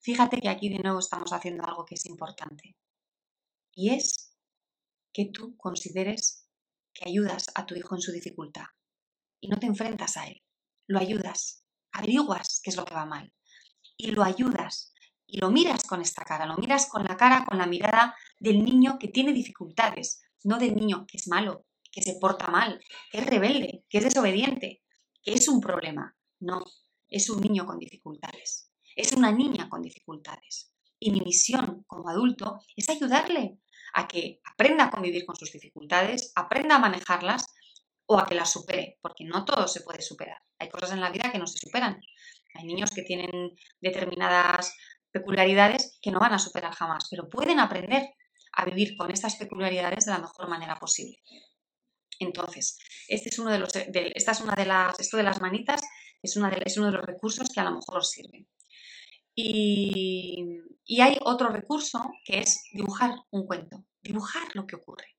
[0.00, 2.76] Fíjate que aquí de nuevo estamos haciendo algo que es importante.
[3.74, 4.36] Y es
[5.12, 6.48] que tú consideres
[6.92, 8.66] que ayudas a tu hijo en su dificultad
[9.40, 10.42] y no te enfrentas a él.
[10.86, 11.63] Lo ayudas,
[11.94, 13.32] averiguas qué es lo que va mal
[13.96, 14.92] y lo ayudas
[15.26, 18.62] y lo miras con esta cara, lo miras con la cara, con la mirada del
[18.64, 22.80] niño que tiene dificultades, no del niño que es malo, que se porta mal,
[23.10, 24.82] que es rebelde, que es desobediente,
[25.22, 26.14] que es un problema.
[26.40, 26.62] No,
[27.08, 30.72] es un niño con dificultades, es una niña con dificultades.
[30.98, 33.58] Y mi misión como adulto es ayudarle
[33.94, 37.46] a que aprenda a convivir con sus dificultades, aprenda a manejarlas
[38.06, 40.38] o a que las supere, porque no todo se puede superar.
[40.64, 42.00] Hay cosas en la vida que no se superan.
[42.54, 44.74] Hay niños que tienen determinadas
[45.10, 48.14] peculiaridades que no van a superar jamás, pero pueden aprender
[48.52, 51.18] a vivir con estas peculiaridades de la mejor manera posible.
[52.18, 55.82] Entonces, este es uno de los, esta es una de las, esto de las manitas
[56.22, 56.40] es, de,
[56.76, 58.48] uno de los recursos que a lo mejor os sirven.
[59.34, 60.60] Y,
[61.00, 65.16] hay otro recurso que es dibujar un cuento, dibujar lo que ocurre.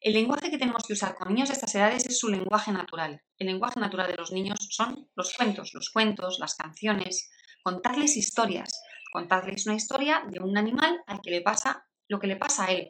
[0.00, 3.20] El, lenguaje que tenemos que usar con niños de estas edades es su lenguaje natural.
[3.36, 7.30] El lenguaje natural de los niños son los cuentos, los cuentos, las canciones,
[7.62, 8.70] contarles historias,
[9.12, 12.72] contarles una historia de un animal al que le pasa lo que le pasa a
[12.72, 12.88] él.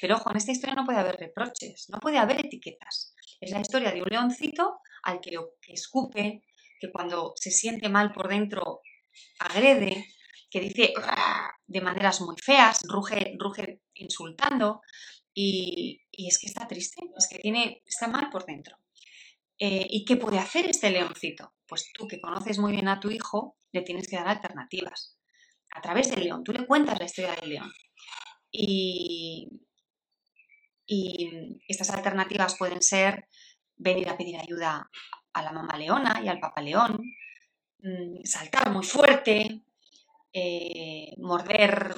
[0.00, 3.14] Pero ojo, en esta historia no puede haber reproches, no puede haber etiquetas.
[3.40, 6.42] Es la historia de un leoncito al que, escupe,
[6.80, 8.82] que cuando se siente mal por dentro
[9.40, 10.06] agrede,
[10.50, 10.92] que dice
[11.66, 14.80] de maneras muy feas, ruge, ruge insultando
[15.40, 18.76] y, es que está triste, es que tiene, está mal por dentro.
[19.56, 21.54] Eh, ¿Y qué puede hacer este leoncito?
[21.66, 25.16] Pues tú que conoces muy bien a tu hijo, le tienes que dar alternativas.
[25.76, 27.72] A través del león, tú le cuentas la historia del león.
[28.50, 29.48] Y,
[30.86, 33.28] y estas alternativas pueden ser
[33.76, 34.90] venir a pedir ayuda
[35.34, 36.98] a la mamá leona y al papá león,
[37.78, 39.62] mm, saltar muy fuerte,
[40.32, 41.94] eh, morder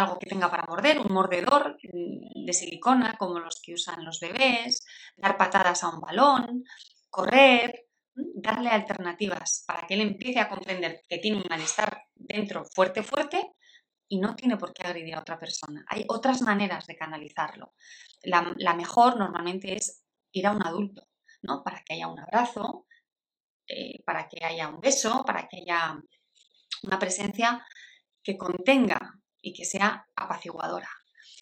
[0.00, 4.84] algo que tenga para morder, un mordedor de silicona como los que usan los bebés,
[5.16, 6.64] dar patadas a un balón,
[7.08, 13.02] correr, darle alternativas para que él empiece a comprender que tiene un malestar dentro fuerte,
[13.02, 13.52] fuerte
[14.08, 15.84] y no tiene por qué agredir a otra persona.
[15.88, 17.74] Hay otras maneras de canalizarlo.
[18.22, 21.08] La, mejor normalmente es ir a un adulto,
[21.42, 21.62] ¿no?
[21.62, 22.86] Para que haya un abrazo,
[23.66, 25.96] eh, para que haya un beso, para que haya
[26.82, 27.64] una presencia
[28.22, 30.88] que contenga y que sea apaciguadora.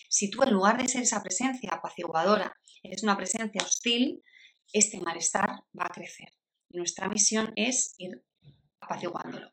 [0.08, 4.22] Si tú en lugar de ser esa presencia apaciguadora eres una presencia hostil,
[4.72, 6.28] este malestar va a crecer.
[6.70, 8.22] nuestra misión es ir
[8.80, 9.50] apaciguándolo.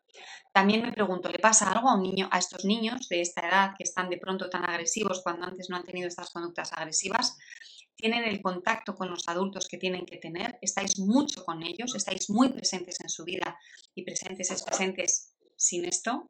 [0.53, 3.73] También me pregunto, ¿le pasa algo a un niño, a estos niños de esta edad
[3.77, 7.38] que están de pronto tan agresivos cuando antes no han tenido estas conductas agresivas?
[7.95, 10.58] ¿Tienen el contacto con los adultos que tienen que tener?
[10.62, 11.95] ¿Estáis mucho con ellos?
[11.95, 13.58] ¿Estáis muy presentes en su vida
[13.93, 16.29] y presentes es presentes sin esto?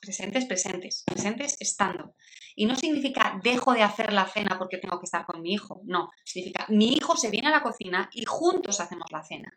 [0.00, 2.14] Presentes, presentes, presentes estando.
[2.54, 5.80] Y no significa dejo de hacer la cena porque tengo que estar con mi hijo.
[5.84, 9.52] No, significa mi hijo se viene a la cocina y juntos hacemos la cena.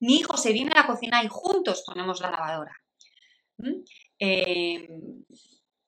[0.00, 2.76] Mi hijo se viene a la cocina y juntos ponemos la lavadora.
[3.58, 3.84] ¿Mm?
[4.18, 4.88] Eh,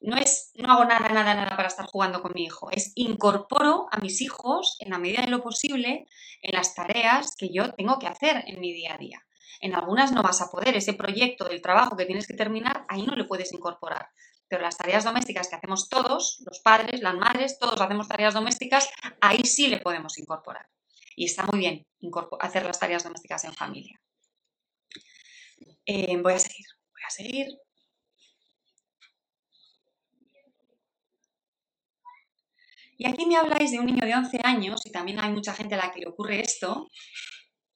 [0.00, 2.70] no es, no hago nada, nada, nada para estar jugando con mi hijo.
[2.70, 6.06] Es incorporo a mis hijos en la medida de lo posible
[6.42, 9.27] en las tareas que yo tengo que hacer en mi día a día.
[9.60, 13.02] En algunas no vas a poder, ese proyecto del trabajo que tienes que terminar, ahí
[13.02, 14.08] no le puedes incorporar.
[14.48, 18.88] Pero las tareas domésticas que hacemos todos, los padres, las madres, todos hacemos tareas domésticas,
[19.20, 20.66] ahí sí le podemos incorporar.
[21.16, 21.86] Y está muy bien
[22.40, 24.00] hacer las tareas domésticas en familia.
[25.84, 26.66] Eh, voy a seguir
[27.10, 27.46] seguir.
[32.96, 35.74] Y aquí me habláis de un niño de 11 años, y también hay mucha gente
[35.76, 36.88] a la que le ocurre esto.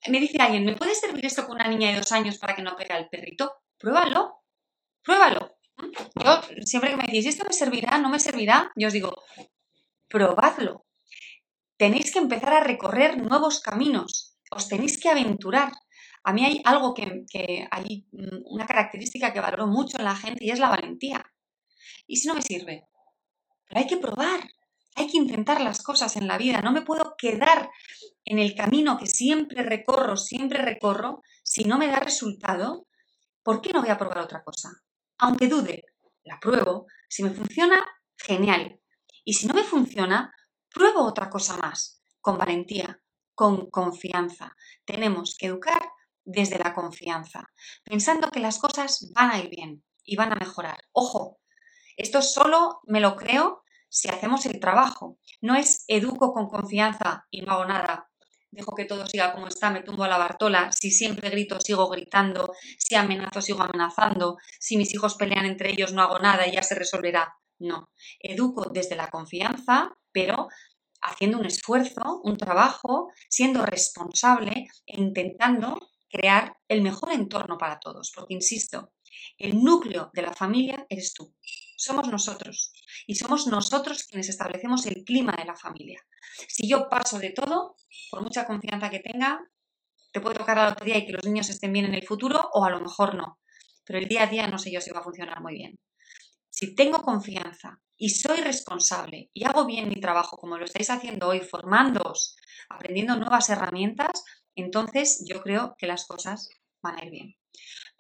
[0.09, 2.62] Me dice alguien, ¿me puede servir esto con una niña de dos años para que
[2.62, 3.53] no pegue al perrito?
[3.79, 4.43] Pruébalo,
[5.03, 5.57] pruébalo.
[6.24, 7.99] Yo, siempre que me decís, ¿esto me servirá?
[7.99, 8.72] ¿No me servirá?
[8.76, 9.14] Yo os digo,
[10.09, 10.87] probadlo.
[11.76, 15.72] Tenéis que empezar a recorrer nuevos caminos, os tenéis que aventurar.
[16.24, 20.45] A mí hay algo que, hay mm, una característica que valoro mucho en la gente
[20.45, 21.24] y es la valentía.
[22.07, 22.87] ¿Y si no me sirve?
[23.66, 24.41] Pero hay que probar,
[24.95, 26.61] hay que intentar las cosas en la vida.
[26.61, 27.70] No me puedo quedar
[28.24, 31.22] en el camino que siempre recorro, siempre recorro.
[31.43, 32.86] Si no me da resultado,
[33.43, 34.70] ¿por qué no voy a probar otra cosa?
[35.18, 35.84] Aunque dude,
[36.24, 36.86] la pruebo.
[37.09, 37.86] Si me funciona,
[38.16, 38.80] genial.
[39.24, 40.32] Y si no me funciona,
[40.72, 43.01] pruebo otra cosa más, con valentía,
[43.34, 44.55] con confianza.
[44.84, 45.82] Tenemos que educar
[46.24, 47.51] desde la confianza,
[47.84, 50.78] pensando que las cosas van a ir bien y van a mejorar.
[50.93, 51.40] Ojo,
[51.97, 53.62] esto solo me lo creo
[53.93, 55.18] si hacemos el trabajo.
[55.43, 58.09] No es educo con confianza y no hago nada.
[58.51, 60.72] Dejo que todo siga como está, me tumbo a la bartola.
[60.72, 62.55] Si siempre grito, sigo gritando.
[62.78, 64.38] Si amenazo, sigo amenazando.
[64.59, 67.34] Si mis hijos pelean entre ellos, no hago nada y ya se resolverá.
[67.59, 67.90] No.
[68.18, 70.49] Educo desde la confianza, pero
[71.03, 75.78] haciendo un esfuerzo, un trabajo, siendo responsable e intentando
[76.09, 78.11] crear el mejor entorno para todos.
[78.14, 78.93] Porque, insisto,
[79.39, 81.35] el núcleo de la familia eres tú.
[81.77, 82.73] Somos nosotros.
[83.07, 86.01] Y somos nosotros quienes establecemos el clima de la familia.
[86.49, 87.77] Si yo paso de todo,
[88.11, 89.41] por mucha confianza que tenga,
[90.13, 92.65] te puede tocar la lotería y que los niños estén bien en el futuro o
[92.65, 93.41] a lo mejor no.
[93.85, 95.79] Pero el día a día no sé yo si va a funcionar muy bien.
[96.51, 101.29] Si tengo confianza y soy responsable y hago bien mi trabajo como lo estáis haciendo
[101.29, 102.37] hoy, formándoos,
[102.69, 104.23] aprendiendo nuevas herramientas,
[104.55, 106.51] entonces yo creo que las cosas
[106.83, 107.37] van a ir bien.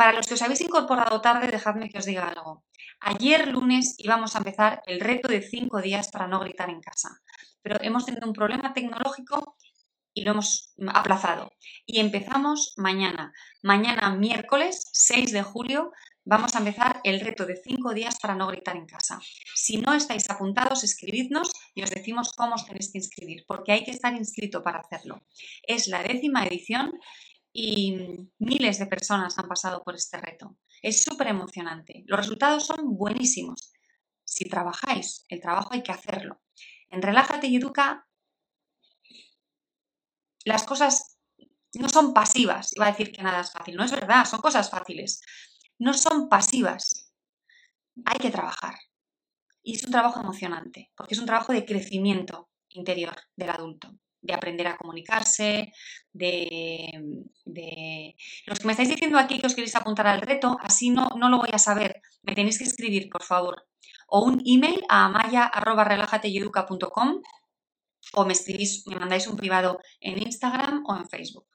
[0.02, 2.64] Para los que os habéis incorporado tarde, dejadme que os diga algo.
[2.98, 7.22] Ayer lunes íbamos a empezar el reto de cinco días para no gritar en casa,
[7.62, 9.56] pero hemos tenido un problema tecnológico
[10.12, 11.52] y lo hemos aplazado.
[11.86, 13.32] Y empezamos mañana.
[13.62, 15.92] Mañana, miércoles 6 de julio,
[16.24, 19.20] vamos a empezar el reto de cinco días para no gritar en casa.
[19.54, 23.84] Si no estáis apuntados, escribidnos y os decimos cómo os tenéis que inscribir, porque hay
[23.84, 25.22] que estar inscrito para hacerlo.
[25.62, 26.90] Es la décima edición
[27.52, 30.56] y miles de personas han pasado por este reto.
[30.80, 32.04] Es súper emocionante.
[32.06, 33.72] Los resultados son buenísimos.
[34.24, 36.40] Si trabajáis, el trabajo hay que hacerlo.
[36.88, 38.08] En Relájate y Educa,
[40.44, 41.18] las cosas
[41.74, 42.74] no son pasivas.
[42.74, 43.76] Iba a decir que nada es fácil.
[43.76, 45.20] No es verdad, son cosas fáciles.
[45.78, 47.12] No son pasivas.
[48.06, 48.74] Hay que trabajar.
[49.62, 54.34] Y es un trabajo emocionante, porque es un trabajo de crecimiento interior del adulto de
[54.34, 55.72] aprender a comunicarse,
[56.12, 58.14] de,
[58.46, 61.28] Los que me estáis diciendo aquí que os queréis apuntar al reto, así no, no
[61.28, 62.00] lo voy a saber.
[62.22, 63.66] Me tenéis que escribir, por favor.
[64.08, 67.22] O un email a amaya.relajateyeduca.com
[68.14, 71.46] o me escribís, me mandáis un privado en Instagram o en Facebook.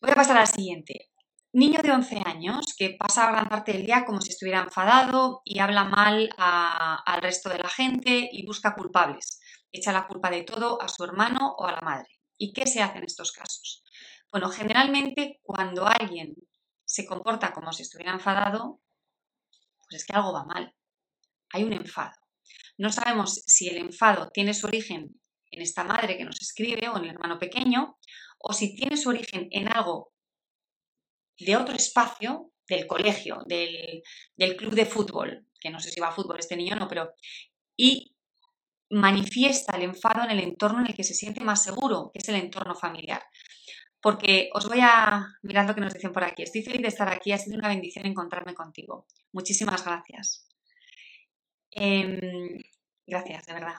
[0.00, 1.10] Voy a pasar al siguiente.
[1.52, 5.58] Niño de 11 años que pasa gran parte del día como si estuviera enfadado y
[5.58, 9.39] habla mal al resto de la gente y busca culpables
[9.72, 12.20] echa la culpa de todo a su hermano o a la madre.
[12.36, 13.84] ¿Y qué se hace en estos casos?
[14.32, 16.34] Bueno, generalmente cuando alguien
[16.84, 18.80] se comporta como si estuviera enfadado,
[19.78, 20.74] pues es que algo va mal.
[21.52, 22.16] Hay un enfado.
[22.78, 26.96] No sabemos si el enfado tiene su origen en esta madre que nos escribe o
[26.96, 27.98] en el hermano pequeño,
[28.38, 30.12] o si tiene su origen en algo
[31.38, 34.02] de otro espacio, del colegio, del,
[34.36, 36.88] del club de fútbol, que no sé si va a fútbol este niño o no,
[36.88, 37.12] pero...
[37.76, 38.14] Y
[38.90, 42.28] manifiesta el enfado en el entorno en el que se siente más seguro, que es
[42.28, 43.22] el entorno familiar.
[44.02, 46.42] Porque os voy a mirar lo que nos dicen por aquí.
[46.42, 49.06] Estoy feliz de estar aquí, ha sido una bendición encontrarme contigo.
[49.32, 50.46] Muchísimas gracias.
[51.70, 52.58] Em,
[53.06, 53.76] gracias, de verdad.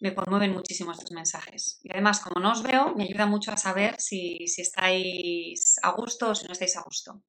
[0.00, 1.78] Me conmueven muchísimo estos mensajes.
[1.82, 5.92] Y además, como no os veo, me ayuda mucho a saber si, si estáis a
[5.92, 7.22] gusto o si no estáis a gusto.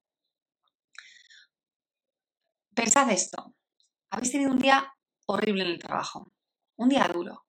[2.74, 3.54] Pensad esto.
[4.10, 4.92] Habéis tenido un día
[5.28, 6.34] horrible en el trabajo
[6.78, 7.46] un día duro.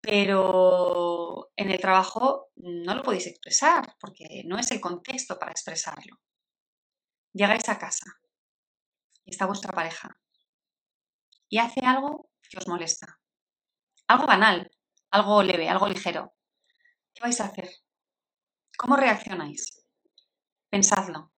[0.00, 6.20] Pero en el trabajo no lo podéis expresar porque no es el contexto para expresarlo.
[7.32, 8.06] Llegáis a casa
[9.24, 10.16] y está vuestra pareja
[11.48, 13.20] y hace algo que os molesta.
[14.06, 14.70] Algo banal,
[15.10, 16.34] algo leve, algo ligero.
[17.14, 17.68] ¿Qué vais a hacer?
[18.76, 19.84] ¿Cómo reaccionáis?
[20.70, 21.32] Pensadlo.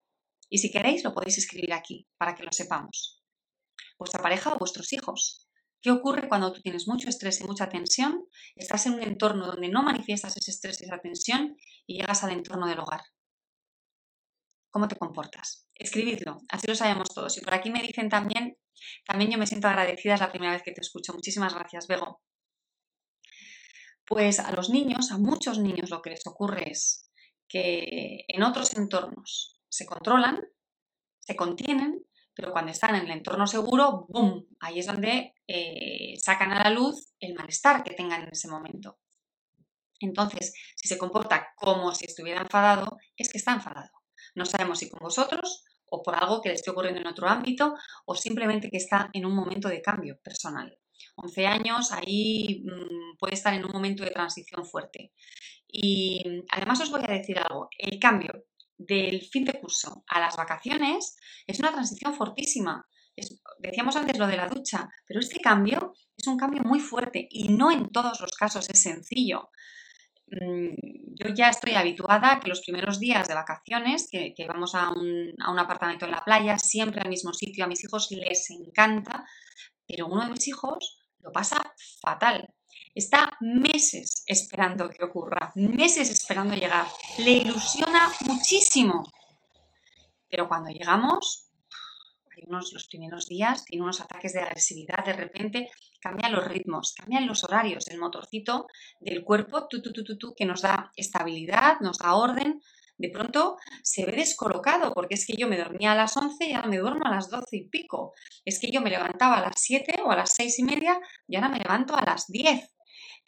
[0.48, 3.22] Y si queréis, lo podéis escribir aquí para que lo sepamos.
[3.98, 5.48] Vuestra pareja o vuestros hijos.
[5.82, 8.26] ¿Qué ocurre cuando tú tienes mucho estrés y mucha tensión?
[8.54, 11.56] Estás en un entorno donde no manifiestas ese estrés y esa tensión
[11.86, 13.00] y llegas al entorno del hogar.
[14.70, 15.66] ¿Cómo te comportas?
[15.74, 17.36] Escribidlo, así lo sabemos todos.
[17.38, 18.56] Y por aquí me dicen también,
[19.06, 21.14] también yo me siento agradecida, es la primera vez que te escucho.
[21.14, 22.20] Muchísimas gracias, Bego.
[24.06, 27.10] Pues a los niños, a muchos niños lo que les ocurre es
[27.48, 30.40] que en otros entornos se controlan,
[31.20, 32.04] se contienen
[32.40, 34.46] pero cuando están en el entorno seguro, ¡boom!
[34.60, 38.98] Ahí es donde eh, sacan a la luz el malestar que tengan en ese momento.
[40.00, 43.90] Entonces, si se comporta como si estuviera enfadado, es que está enfadado.
[44.34, 47.74] No sabemos si con vosotros o por algo que le esté ocurriendo en otro ámbito
[48.06, 50.78] o simplemente que está en un momento de cambio personal.
[51.16, 55.12] 11 años, ahí mm, puede estar en un momento de transición fuerte.
[55.68, 58.46] Y además os voy a decir algo, el cambio
[58.80, 61.16] del fin de curso a las vacaciones
[61.46, 62.86] es una transición fortísima.
[63.58, 67.48] decíamos antes lo de la ducha, pero este cambio es un cambio muy fuerte y
[67.48, 69.50] no en todos los casos es sencillo.
[70.28, 70.74] Mm,
[71.20, 75.34] yo ya estoy habituada a que los primeros días de vacaciones, que, vamos a un,
[75.38, 79.24] a un apartamento en la playa, siempre al mismo sitio, a mis hijos les encanta,
[79.86, 81.60] Pero uno de mis hijos lo pasa
[82.00, 82.48] fatal.
[82.94, 86.86] Está meses esperando que ocurra, meses esperando llegar.
[87.18, 89.10] Le ilusiona muchísimo.
[90.28, 91.50] Pero cuando llegamos,
[92.36, 95.70] hay unos, los primeros días, tiene unos ataques de agresividad, de repente
[96.00, 98.68] cambian los ritmos, cambian los horarios, el motorcito
[99.00, 102.62] del cuerpo, tu, tu, tu, que nos da estabilidad, nos da orden,
[102.98, 106.52] de pronto se ve descolocado, porque es que yo me dormía a las 11 y
[106.52, 108.12] ahora me duermo a las 12 y pico.
[108.44, 111.34] Es que yo me levantaba a las 7 o a las 6 y media y
[111.34, 112.70] ahora me levanto a las 10.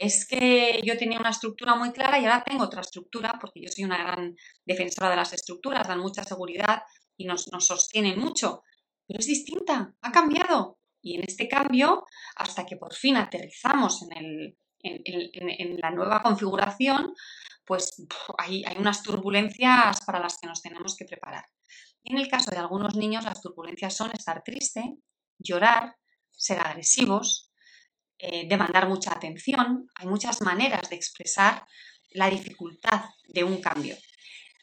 [0.02, 3.68] Es que yo tenía una estructura muy clara y ahora tengo otra estructura, porque yo
[3.70, 4.34] soy una gran
[4.64, 6.82] defensora de las estructuras, dan mucha seguridad
[7.16, 8.64] y nos, nos sostienen mucho.
[9.06, 10.80] Pero es distinta, ha cambiado.
[11.02, 14.56] Y en este cambio, hasta que por fin aterrizamos en,
[15.80, 17.14] la nueva configuración,
[17.64, 18.04] pues
[18.38, 21.44] hay, unas turbulencias para las que nos tenemos que preparar.
[22.02, 24.96] en el caso de algunos niños, las turbulencias son estar triste,
[25.38, 25.94] llorar,
[26.32, 27.51] ser agresivos,
[28.22, 29.86] eh, demandar mucha atención.
[29.96, 31.66] Hay muchas maneras de expresar
[32.12, 33.96] la dificultad de un cambio.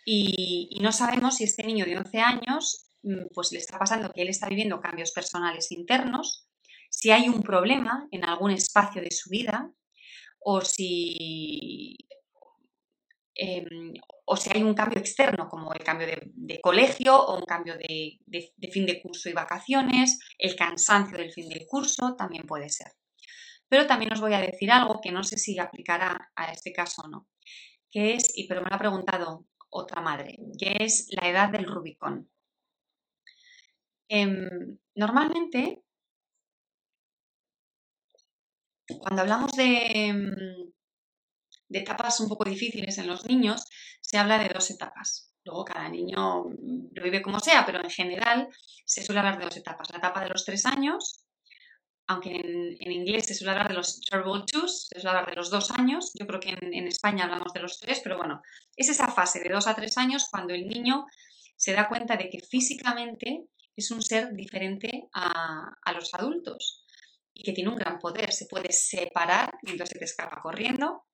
[0.05, 4.21] Y, no sabemos si este niño de 11 años, mm, pues le está pasando que
[4.21, 6.47] él está viviendo cambios personales internos,
[6.89, 9.71] si hay un problema en algún espacio de su vida,
[10.39, 11.97] o si
[13.41, 13.93] Em,
[14.25, 18.19] o si hay un cambio externo, como el cambio de, colegio o un cambio de,
[18.69, 22.91] fin de curso y vacaciones, el cansancio del fin del curso, también puede ser.
[23.69, 27.03] Pero también os voy a decir algo que no sé si aplicará a este caso
[27.03, 27.27] o no,
[27.91, 31.65] que es, y pero me lo ha preguntado otra madre, que es la edad del
[31.65, 32.29] Rubicón.
[34.09, 35.83] Em, normalmente,
[38.99, 39.71] cuando hablamos de,
[40.07, 40.35] em,
[41.69, 43.65] de etapas un poco difíciles en los niños,
[44.01, 45.33] se habla de dos etapas.
[45.43, 46.45] Luego cada niño
[46.91, 48.49] lo vive como sea, pero en general
[48.85, 49.89] se suele hablar de dos etapas.
[49.91, 51.23] La etapa de los tres años,
[52.09, 55.49] aunque en, inglés se suele hablar de los terrible twos, se suele hablar de los
[55.49, 56.11] dos años.
[56.19, 58.41] Yo creo que en, España hablamos de los tres, pero bueno,
[58.75, 61.05] es esa fase de dos a tres años cuando el niño
[61.55, 63.45] se da cuenta de que físicamente
[63.75, 66.85] es un ser diferente a, los adultos
[67.33, 68.33] y que tiene un gran poder.
[68.33, 71.05] Se puede separar entonces se te escapa corriendo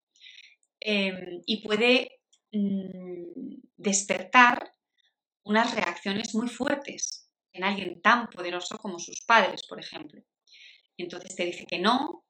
[0.87, 2.19] Em, y puede
[2.51, 4.75] mm, despertar
[5.43, 10.21] unas reacciones muy fuertes en alguien tan poderoso como sus padres, por ejemplo.
[10.97, 12.25] Entonces te dice que no,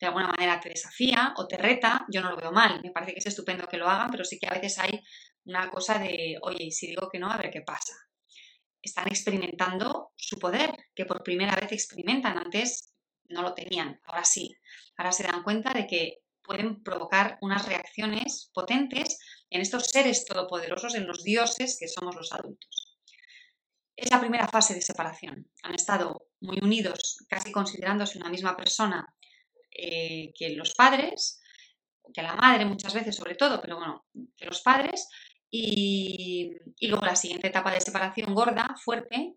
[0.00, 3.12] de alguna manera te desafía o te reta, yo no lo veo mal, me parece
[3.12, 5.00] que es estupendo que lo hagan, pero sí que a veces hay
[5.44, 7.94] una cosa de, oye, si digo que no, a ver qué pasa.
[8.82, 12.92] Están experimentando su poder, que por primera vez experimentan, antes
[13.28, 14.54] no lo tenían, ahora sí,
[14.96, 19.18] ahora se dan cuenta de que pueden provocar unas reacciones potentes
[19.48, 22.98] en estos seres todopoderosos, en los dioses que somos los adultos.
[23.96, 25.50] Es la primera fase de separación.
[25.62, 29.14] Han estado muy unidos, casi considerándose una misma persona
[29.70, 31.40] eh, que los padres,
[32.12, 35.08] que la madre muchas veces sobre todo, pero bueno, que los padres.
[35.50, 39.36] Y, y luego la siguiente etapa de separación gorda, fuerte,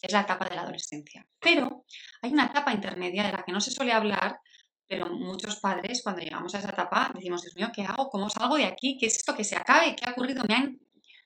[0.00, 1.26] es la etapa de la adolescencia.
[1.38, 1.84] Pero
[2.22, 4.40] hay una etapa intermedia de la que no se suele hablar
[4.88, 8.08] pero muchos padres, cuando llegamos a esa etapa, decimos, Dios mío, ¿qué hago?
[8.08, 8.96] ¿Cómo salgo de aquí?
[8.98, 9.94] ¿Qué es esto que se acabe?
[9.94, 10.42] ¿Qué ha ocurrido?
[10.48, 10.80] Me han,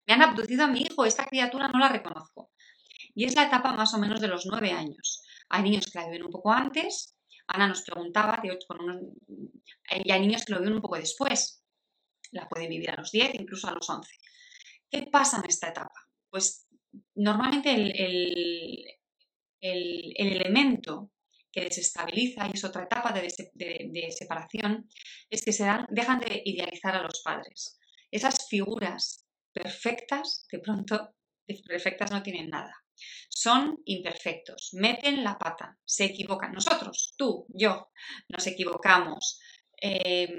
[0.05, 2.51] me han abducido a mi hijo, esta criatura no la reconozco.
[3.14, 5.22] Y es la etapa más o menos de los nueve años.
[5.48, 7.16] Hay niños que la viven un poco antes.
[7.46, 8.48] Ana nos preguntaba, y
[10.10, 11.62] hay niños que lo viven un poco después.
[12.30, 14.16] La pueden vivir a los diez, incluso a los once.
[14.90, 16.08] ¿Qué pasa en esta etapa?
[16.30, 16.66] Pues
[17.14, 17.74] normalmente
[19.60, 21.12] el elemento
[21.52, 24.88] que desestabiliza, y es otra etapa de, separación,
[25.28, 27.78] es que se dan, dejan de idealizar a los padres.
[28.10, 31.14] Esas figuras perfectas, de pronto,
[31.66, 32.74] perfectas no tienen nada.
[33.28, 36.53] Son imperfectos, meten la pata, se equivocan.
[36.53, 37.88] Nosotros, tú, yo,
[38.28, 39.40] nos equivocamos.
[39.76, 40.30] Em,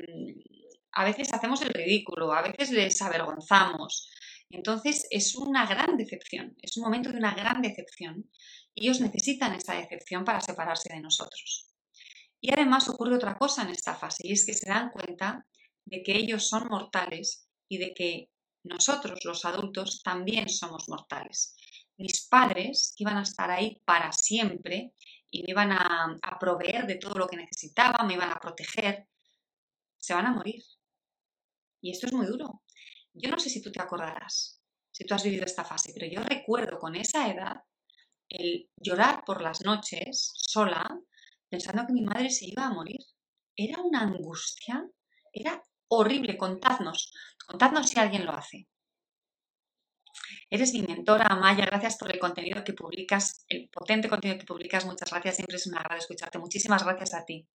[0.92, 4.10] a veces hacemos el ridículo, a veces les avergonzamos.
[4.50, 8.30] Entonces es una gran decepción, es un momento de una gran decepción
[8.76, 11.70] ellos necesitan esta decepción para separarse de nosotros.
[12.42, 15.46] Y además ocurre otra cosa en esta fase, y es que se dan cuenta
[15.86, 18.30] de que ellos son mortales y de que
[18.64, 21.56] nosotros, los adultos, también somos mortales.
[21.98, 24.94] Mis padres iban a estar ahí para siempre
[25.30, 29.08] y me iban a, a proveer de todo lo que necesitaba, me iban a proteger,
[29.98, 30.62] se van a morir.
[31.82, 32.62] Y esto es muy duro.
[33.14, 36.22] Yo no sé si tú te acordarás, si tú has vivido esta fase, pero yo
[36.24, 37.64] recuerdo con esa edad
[38.30, 41.00] el llorar por las noches sola,
[41.50, 43.00] pensando que mi madre se iba a morir.
[43.56, 44.84] Era una angustia,
[45.32, 46.38] era horrible.
[46.38, 47.14] Contadnos,
[47.46, 48.68] contadnos si alguien lo hace.
[50.50, 54.86] Eres mi mentora, Amaya, gracias por el contenido que publicas, el potente contenido que publicas,
[54.86, 56.40] muchas gracias, siempre es un agrado escucharte.
[56.40, 57.48] Muchísimas gracias a ti.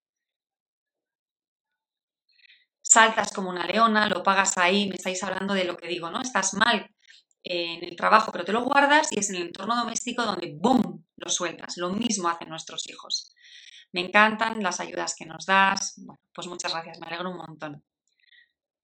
[2.82, 6.20] Saltas como una leona, lo pagas ahí, me estáis hablando de lo que digo, ¿no?
[6.22, 6.88] Estás mal
[7.44, 11.04] en el trabajo, pero te lo guardas y es en el entorno doméstico donde ¡boom!
[11.16, 11.76] lo sueltas.
[11.76, 13.34] Lo mismo hacen nuestros hijos.
[13.92, 15.94] Me encantan las ayudas que nos das.
[15.98, 17.84] Bueno, pues muchas gracias, me alegro un montón.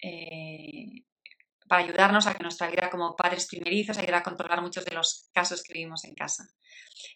[0.02, 1.04] Eh,
[1.66, 5.28] para ayudarnos a que nuestra vida como padres primerizos ayude a controlar muchos de los
[5.32, 6.46] casos que vivimos en casa.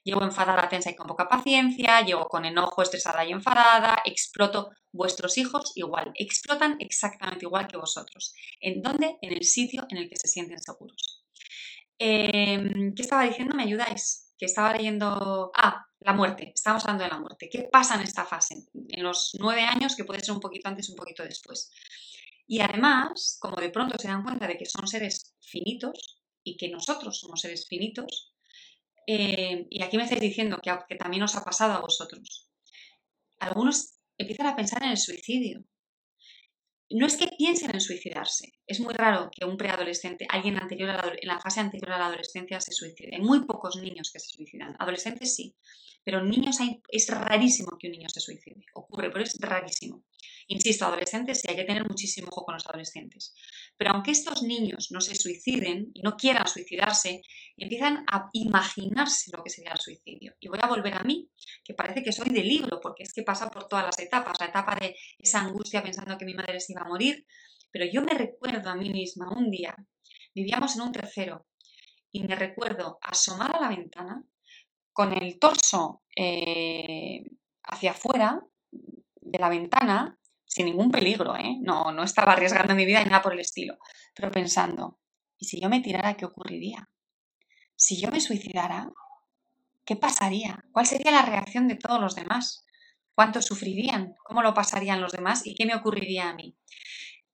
[0.05, 4.71] Llego enfadada, tensa y con poca paciencia, llego con enojo, estresada y enfadada, exploto.
[4.91, 8.35] Vuestros hijos igual, explotan exactamente igual que vosotros.
[8.61, 9.19] ¿En dónde?
[9.21, 11.25] En el sitio en el que se sienten seguros.
[11.99, 13.55] Em, ¿Qué estaba diciendo?
[13.55, 14.33] ¿Me ayudáis?
[14.39, 15.51] Que estaba leyendo...
[15.55, 16.53] Ah, la muerte.
[16.55, 17.49] Estamos hablando de la muerte.
[17.51, 18.67] ¿Qué pasa en esta fase?
[18.89, 21.73] En los nueve años, que puede ser un poquito antes, un poquito después.
[22.49, 26.69] Y además, como de pronto se dan cuenta de que son seres finitos y que
[26.71, 28.35] nosotros somos seres finitos,
[29.07, 32.49] eh, y aquí me estáis diciendo que, también os ha pasado a vosotros,
[33.39, 35.65] algunos empiezan a pensar en el suicidio
[36.91, 38.53] no es que piensen en suicidarse.
[38.67, 42.07] Es muy raro que un preadolescente, alguien anterior a en la fase anterior a la
[42.07, 43.15] adolescencia se suicide.
[43.15, 44.75] Hay muy pocos niños que se suicidan.
[44.79, 45.55] Adolescentes sí,
[46.03, 48.65] pero niños hay, es rarísimo que un niño se suicide.
[48.75, 50.05] Ocurre, pero es rarísimo.
[50.49, 53.35] Insisto, adolescentes sí hay que tener muchísimo ojo con los adolescentes.
[53.77, 57.23] Pero aunque estos niños no se suiciden y no quieran suicidarse,
[57.57, 60.35] empiezan a imaginarse lo que sería el suicidio.
[60.41, 61.31] Y voy a volver a mí,
[61.65, 64.39] que parece que soy de libro, porque es que pasa por todas las etapas.
[64.41, 67.27] La etapa de esa angustia pensando que mi madre se iba a morir.
[67.71, 69.77] Pero yo me recuerdo a mí misma un día,
[70.35, 71.47] vivíamos en un tercero,
[72.11, 74.25] y me recuerdo asomar a la ventana
[74.93, 77.23] con el torso eh,
[77.63, 78.43] hacia afuera
[79.31, 81.57] de la ventana, sin ningún peligro, ¿eh?
[81.61, 83.77] no, no estaba arriesgando mi vida ni nada por el estilo,
[84.15, 84.99] pero pensando,
[85.39, 86.89] ¿y si yo me tirara, qué ocurriría?
[87.77, 88.91] Si yo me suicidara,
[89.85, 90.65] ¿qué pasaría?
[90.73, 92.65] ¿Cuál sería la reacción de todos los demás?
[93.15, 94.15] ¿Cuánto sufrirían?
[94.25, 95.47] ¿Cómo lo pasarían los demás?
[95.47, 96.57] ¿Y qué me ocurriría a mí?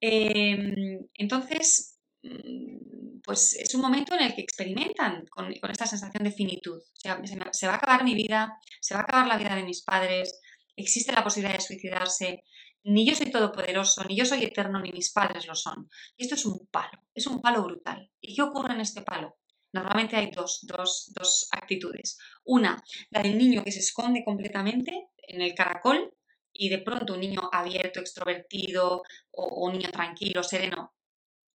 [0.01, 6.31] Em, entonces, mm, pues es un momento en el que experimentan con, esta sensación de
[6.31, 6.79] finitud.
[6.79, 7.19] O sea,
[7.53, 10.41] se, va a acabar mi vida, se va a acabar la vida de mis padres,
[10.77, 12.45] existe la posibilidad de suicidarse,
[12.85, 15.89] ni yo soy todopoderoso, ni yo soy eterno, ni mis padres lo son.
[16.16, 18.11] Y esto es un palo, es un palo brutal.
[18.20, 19.39] ¿Y qué ocurre en este palo?
[19.72, 22.18] Normalmente hay dos, dos actitudes.
[22.45, 26.14] Una, la del niño que se esconde completamente en el caracol
[26.53, 29.03] y de pronto un niño abierto, extrovertido
[29.33, 30.95] o, un niño tranquilo, sereno,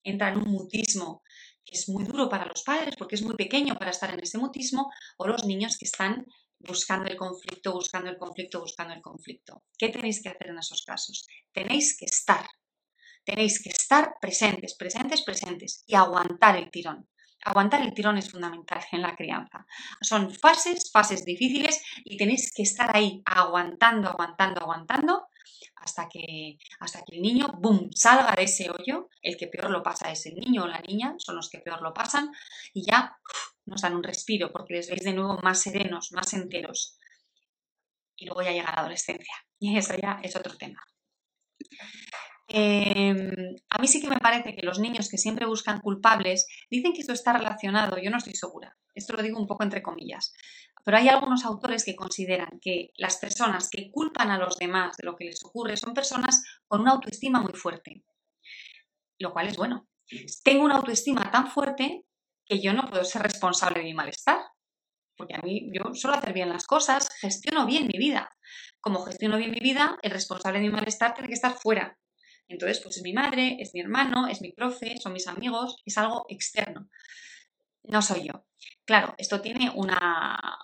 [0.02, 1.22] entra en un mutismo
[1.64, 4.38] que es muy duro para los padres porque es muy pequeño para estar en ese
[4.38, 6.26] mutismo, o los niños que están
[6.60, 9.64] buscando el conflicto, buscando el conflicto, buscando el conflicto.
[9.76, 11.26] ¿Qué tenéis que hacer en esos casos?
[11.52, 12.46] Tenéis que estar,
[13.24, 17.08] tenéis que estar presentes, presentes, presentes y aguantar el tirón.
[17.44, 19.64] Aguantar el tirón es fundamental en la crianza.
[20.00, 25.28] Son fases, fases difíciles y tenéis que estar ahí aguantando, aguantando, aguantando
[25.76, 29.08] hasta que, hasta que el niño, boom, salga de ese hoyo.
[29.22, 31.80] El que peor lo pasa es el niño o la niña, son los que peor
[31.80, 32.30] lo pasan
[32.74, 33.16] y ya
[33.68, 36.98] nos dan un respiro porque les veis de nuevo más serenos, más enteros.
[38.16, 40.82] Y luego ya llega la adolescencia y eso ya es otro tema.
[42.50, 43.30] Em,
[43.68, 47.02] a mí sí que me parece que los niños que siempre buscan culpables dicen que
[47.02, 50.32] esto está relacionado, yo no estoy segura, esto lo digo un poco entre comillas,
[50.82, 55.04] pero hay algunos autores que consideran que las personas que culpan a los demás de
[55.04, 58.02] lo que les ocurre son personas con una autoestima muy fuerte,
[59.18, 59.86] lo cual es bueno.
[60.42, 62.06] Tengo una autoestima tan fuerte
[62.48, 64.38] que yo no puedo ser responsable de mi malestar,
[65.16, 68.30] porque a mí yo suelo hacer bien las cosas, gestiono bien mi vida.
[68.80, 71.98] Como gestiono bien mi vida, el responsable de mi malestar tiene que estar fuera,
[72.48, 75.98] entonces, pues es mi madre, es mi hermano, es mi profe, son mis amigos, es
[75.98, 76.88] algo externo.
[77.84, 78.46] No soy yo.
[78.84, 80.58] Claro, esto tiene una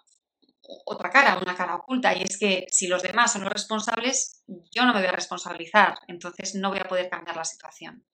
[0.86, 4.42] otra cara, una cara oculta, y es que si los demás son los responsables,
[4.74, 8.06] yo no me voy a responsabilizar, entonces no voy a poder cambiar la situación.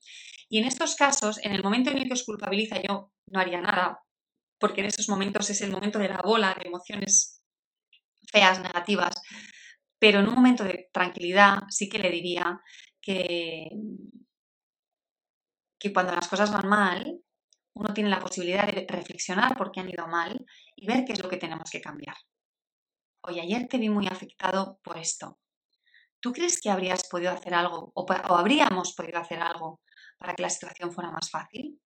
[0.48, 3.60] Y en estos casos, en el momento en el que os culpabiliza, yo no haría
[3.60, 4.02] nada,
[4.58, 7.42] porque en esos momentos es el momento de la bola de emociones
[8.30, 9.14] feas, negativas,
[9.98, 12.60] pero en un momento de tranquilidad sí que le diría
[13.00, 13.70] que,
[15.78, 17.20] que cuando las cosas van mal,
[17.74, 20.44] uno tiene la posibilidad de reflexionar por qué han ido mal
[20.76, 22.16] y ver qué es lo que tenemos que cambiar.
[23.22, 25.38] Hoy ayer te vi muy afectado por esto.
[26.20, 29.80] ¿Tú crees que habrías podido hacer algo o, o habríamos podido hacer algo
[30.18, 31.80] para que la situación fuera más fácil?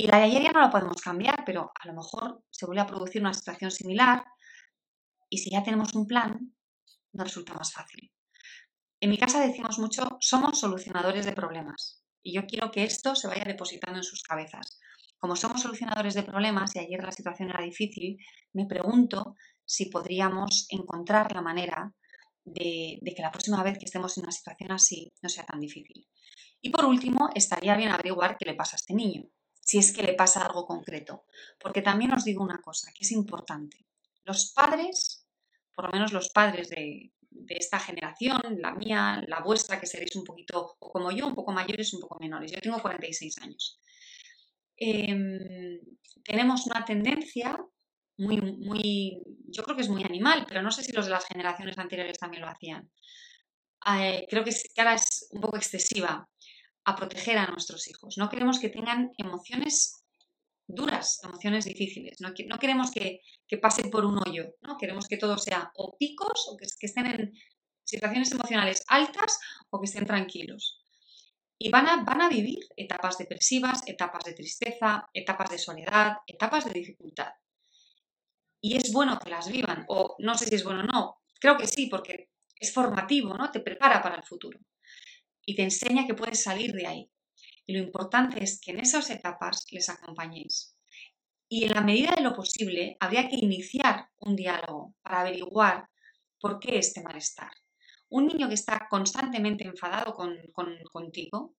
[0.00, 2.80] Y la de ayer ya no la podemos cambiar, pero a lo mejor se vuelve
[2.80, 4.24] a producir una situación similar
[5.28, 6.54] y si ya tenemos un plan,
[7.12, 8.10] nos resulta más fácil.
[8.98, 12.02] En mi casa decimos mucho, somos solucionadores de problemas.
[12.22, 14.80] Y yo quiero que esto se vaya depositando en sus cabezas.
[15.18, 18.16] como somos solucionadores de problemas y ayer la situación era difícil,
[18.54, 19.34] me pregunto
[19.66, 21.92] si podríamos encontrar la manera
[22.42, 26.08] de, que la próxima vez que estemos en una situación así no sea tan difícil.
[26.62, 29.24] Y por último, estaría bien averiguar qué le pasa a este niño,
[29.70, 31.26] si es que le pasa algo concreto.
[31.62, 33.86] Porque también os digo una cosa que es importante.
[34.24, 35.28] Los padres,
[35.72, 40.16] por lo menos los padres de, de esta generación, la mía, la vuestra, que seréis
[40.16, 42.50] un poquito, o como yo, un poco mayores, un poco menores.
[42.50, 43.78] Yo tengo 46 años.
[44.76, 45.78] Em,
[46.24, 47.56] tenemos una tendencia
[48.16, 49.22] muy, muy,
[49.54, 52.18] yo creo que es muy animal, pero no sé si los de las generaciones anteriores
[52.18, 52.90] también lo hacían.
[53.86, 56.28] Eh, creo que, ahora es un poco excesiva
[56.84, 58.16] a proteger a nuestros hijos.
[58.18, 60.04] No queremos que tengan emociones
[60.66, 62.20] duras, emociones difíciles.
[62.20, 64.54] No, queremos que, que, pasen por un hoyo.
[64.62, 64.76] ¿no?
[64.78, 67.32] Queremos que todo sea o picos o que, que estén en
[67.84, 69.38] situaciones emocionales altas
[69.70, 70.84] o que estén tranquilos.
[71.58, 76.64] Y van a, van a vivir etapas depresivas, etapas de tristeza, etapas de soledad, etapas
[76.64, 77.32] de dificultad.
[78.62, 81.56] Y es bueno que las vivan, o no sé si es bueno o no, creo
[81.56, 83.50] que sí, porque es formativo, ¿no?
[83.50, 84.58] Te prepara para el futuro
[85.44, 87.10] y te enseña que puedes salir de ahí.
[87.66, 90.76] Y lo importante es que en esas etapas les acompañéis.
[91.48, 95.88] Y en la medida de lo posible, habría que iniciar un diálogo para averiguar
[96.38, 97.50] por qué este malestar
[98.10, 100.36] un niño que está constantemente enfadado con,
[100.92, 101.54] contigo,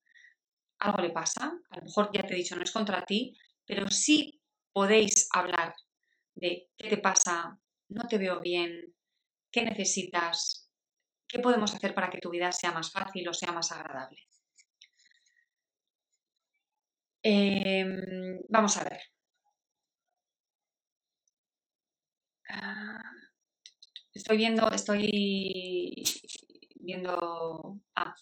[0.80, 3.90] algo le pasa, a lo mejor ya te he dicho, no es contra ti, pero
[3.90, 4.42] sí
[4.74, 5.74] podéis hablar
[6.36, 7.58] de qué te pasa,
[7.90, 8.94] no te veo bien,
[9.52, 10.70] qué necesitas,
[11.32, 14.28] qué podemos hacer para que tu vida sea más fácil o sea más agradable.
[17.24, 19.00] Em, vamos a ver.
[22.50, 23.02] Ah,
[24.14, 26.04] estoy viendo, estoy
[26.76, 28.16] viendo a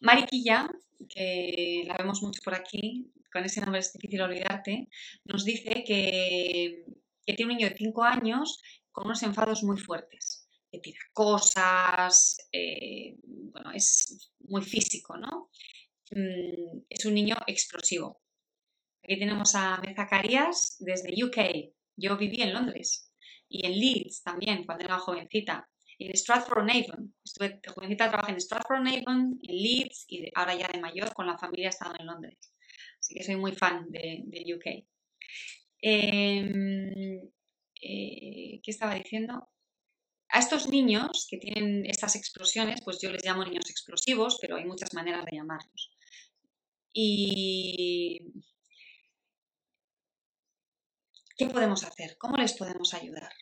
[0.00, 0.70] Mariquilla,
[1.08, 4.88] que la vemos mucho por aquí, con ese nombre es difícil olvidarte,
[5.24, 6.84] nos dice que,
[7.24, 10.41] tiene un niño de 5 años con unos enfados muy fuertes,
[10.80, 15.50] tira cosas, eh, bueno, es muy físico, ¿no?
[16.10, 18.22] Mm, es un niño explosivo.
[19.02, 21.72] Aquí tenemos a Carías desde UK.
[21.96, 23.10] Yo viví en Londres
[23.48, 25.68] y en Leeds también cuando era jovencita
[25.98, 27.14] en Stratford-on-Avon.
[27.24, 31.66] Estuve jovencita, trabajé en Stratford-on-Avon, en Leeds y ahora ya de mayor con la familia
[31.66, 32.52] he estado en Londres.
[32.98, 34.86] Así que soy muy fan de, UK.
[35.80, 37.20] Em,
[37.80, 39.48] eh, ¿Qué estaba diciendo?
[40.32, 44.64] A estos niños que tienen estas explosiones, pues yo les llamo niños explosivos, pero hay
[44.64, 45.90] muchas maneras de llamarlos.
[46.92, 48.32] Y
[51.36, 52.16] ¿qué podemos hacer?
[52.18, 53.32] ¿Cómo les podemos ayudar?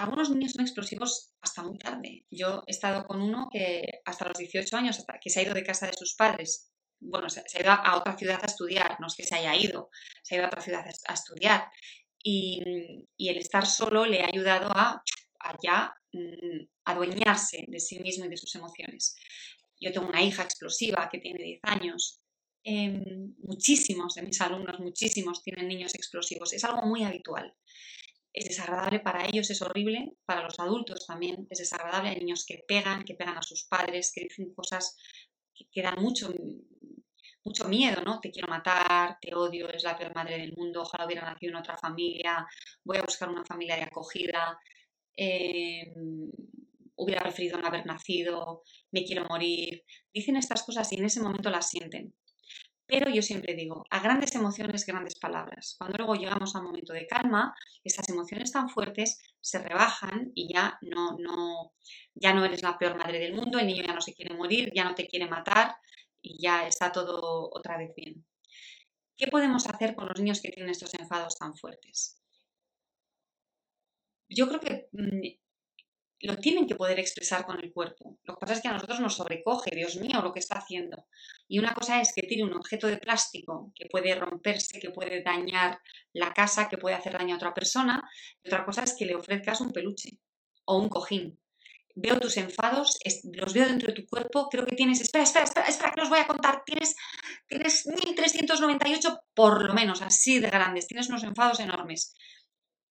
[0.00, 2.24] algunos niños son explosivos hasta muy tarde.
[2.30, 5.62] Yo he estado con uno que hasta los 18 años, que se ha ido de
[5.62, 9.14] casa de sus padres, bueno, se, ha ido a otra ciudad a estudiar, no es
[9.14, 9.90] que se haya ido,
[10.22, 11.68] se ha ido a otra ciudad a estudiar.
[12.22, 12.62] Y,
[13.18, 15.02] el estar solo le ha ayudado a,
[15.62, 19.16] ya mm, adueñarse de sí mismo y de sus emociones.
[19.80, 22.20] Yo tengo una hija explosiva que tiene 10 años.
[22.62, 26.52] Em, muchísimos de mis alumnos, muchísimos tienen niños explosivos.
[26.52, 27.54] Es algo muy habitual
[28.32, 32.10] es desagradable para ellos, es horrible, para los adultos también es desagradable.
[32.10, 34.96] Hay niños que pegan, que pegan a sus padres, que dicen cosas
[35.72, 36.32] que, dan mucho,
[37.44, 38.20] mucho miedo, ¿no?
[38.20, 41.58] Te quiero matar, te odio, es la peor madre del mundo, ojalá hubiera nacido en
[41.58, 42.46] otra familia,
[42.84, 44.58] voy a buscar una familia de acogida,
[45.16, 46.30] em,
[46.96, 49.84] hubiera preferido no haber nacido, me quiero morir.
[50.12, 52.14] Dicen estas cosas y en ese momento las sienten.
[52.86, 55.76] Pero yo siempre digo, a grandes emociones, grandes palabras.
[55.78, 57.54] Cuando luego llegamos a un momento de calma,
[57.84, 61.72] estas emociones tan fuertes se rebajan y ya no, no,
[62.14, 64.72] ya no eres la peor madre del mundo, el niño ya no se quiere morir,
[64.74, 65.76] ya no te quiere matar
[66.20, 68.26] y ya está todo otra vez bien.
[69.16, 72.19] ¿Qué podemos hacer con los niños que tienen estos enfados tan fuertes?
[74.30, 75.40] Yo creo que mm,
[76.22, 78.18] lo tienen que poder expresar con el cuerpo.
[78.24, 81.06] Lo que pasa es que a nosotros nos sobrecoge, Dios mío, lo que está haciendo.
[81.48, 85.22] Y una cosa es que tiene un objeto de plástico que puede romperse, que puede
[85.22, 85.80] dañar
[86.12, 88.08] la casa, que puede hacer daño a otra persona.
[88.42, 90.18] Y otra cosa es que le ofrezcas un peluche
[90.64, 91.38] o un cojín.
[91.96, 93.00] Veo tus enfados,
[93.32, 96.08] los veo dentro de tu cuerpo, creo que tienes, espera, espera, espera, espera, que os
[96.08, 96.94] voy a contar, tienes,
[97.48, 102.14] tienes 1398 por lo menos, así de grandes, tienes unos enfados enormes.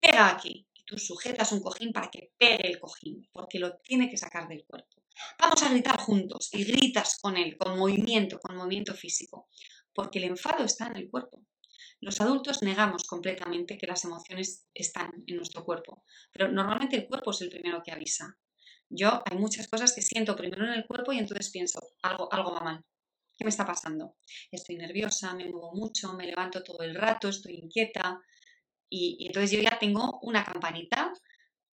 [0.00, 4.16] Pega aquí, tú sujetas un cojín para que pegue el cojín, porque lo tiene que
[4.16, 5.04] sacar del cuerpo.
[5.38, 9.48] Vamos a gritar juntos y gritas con él, con movimiento, con movimiento físico,
[9.94, 11.46] porque el enfado está en el cuerpo.
[12.00, 17.30] Los adultos negamos completamente que las emociones están en nuestro cuerpo, pero normalmente el cuerpo
[17.30, 18.36] es el primero que avisa.
[18.88, 22.50] Yo hay muchas cosas que siento primero en el cuerpo y entonces pienso, algo, algo
[22.52, 22.84] va mal.
[23.38, 24.16] ¿Qué me está pasando?
[24.50, 28.20] Estoy nerviosa, me muevo mucho, me levanto todo el rato, estoy inquieta.
[28.90, 31.12] Y, entonces yo ya tengo una campanita.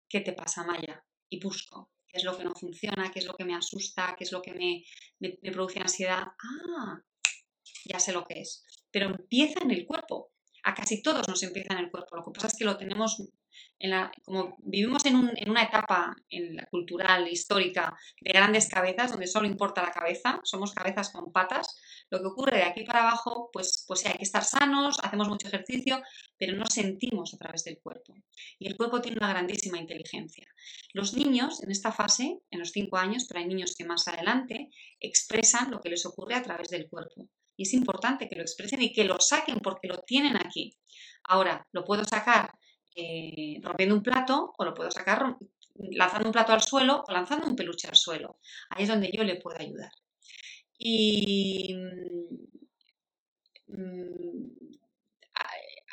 [0.09, 1.03] ¿Qué te pasa, Maya?
[1.31, 4.25] Y busco qué es lo que no funciona, qué es lo que me asusta, qué
[4.25, 4.85] es lo que me,
[5.19, 6.25] me produce ansiedad.
[6.39, 7.01] Ah,
[7.85, 8.65] ya sé lo que es.
[8.91, 10.33] Pero empieza en el cuerpo.
[10.65, 12.17] A casi todos nos empieza en el cuerpo.
[12.17, 13.23] Lo que pasa es que lo tenemos
[14.25, 19.83] como vivimos en, una etapa en la cultural, histórica, de grandes cabezas, donde solo importa
[19.83, 21.67] la cabeza, somos cabezas con patas,
[22.11, 25.49] lo que ocurre de aquí para abajo, pues, pues hay que estar sanos, hacemos mucho
[25.49, 26.03] ejercicio,
[26.39, 28.15] pero no sentimos a través del cuerpo.
[28.59, 30.47] Y el cuerpo tiene una grandísima inteligencia.
[30.93, 34.71] Los niños en esta fase, en los cinco años, pero hay niños que más adelante,
[35.01, 37.29] expresan lo que les ocurre a través del cuerpo.
[37.57, 40.77] Y es importante que lo expresen y que lo saquen porque lo tienen aquí.
[41.25, 42.51] Ahora, lo puedo sacar
[42.95, 45.37] eh, rompiendo un plato o lo puedo sacar
[45.75, 48.39] lanzando un plato al suelo o lanzando un peluche al suelo.
[48.71, 49.91] Ahí es donde yo le puedo ayudar.
[50.79, 51.75] Y
[53.67, 54.45] mm,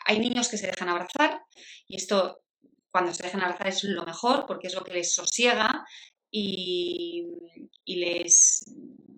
[0.06, 1.42] hay niños que se dejan abrazar
[1.88, 2.44] y esto
[2.92, 5.86] cuando se dejan abrazar es lo mejor porque es lo que les sosiega
[6.30, 7.28] y,
[7.86, 8.66] les,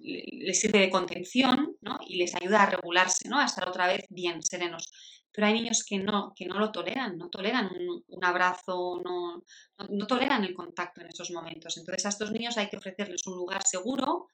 [0.02, 1.76] les, sirve de contención
[2.08, 3.40] y les ayuda a regularse, ¿no?
[3.40, 4.92] a estar otra vez bien serenos
[5.34, 7.72] pero hay niños que no, que no lo toleran, no toleran
[8.08, 9.44] un, abrazo, no,
[9.90, 11.78] no, toleran el contacto en esos momentos.
[11.78, 14.28] Entonces a estos niños hay que ofrecerles un lugar seguro,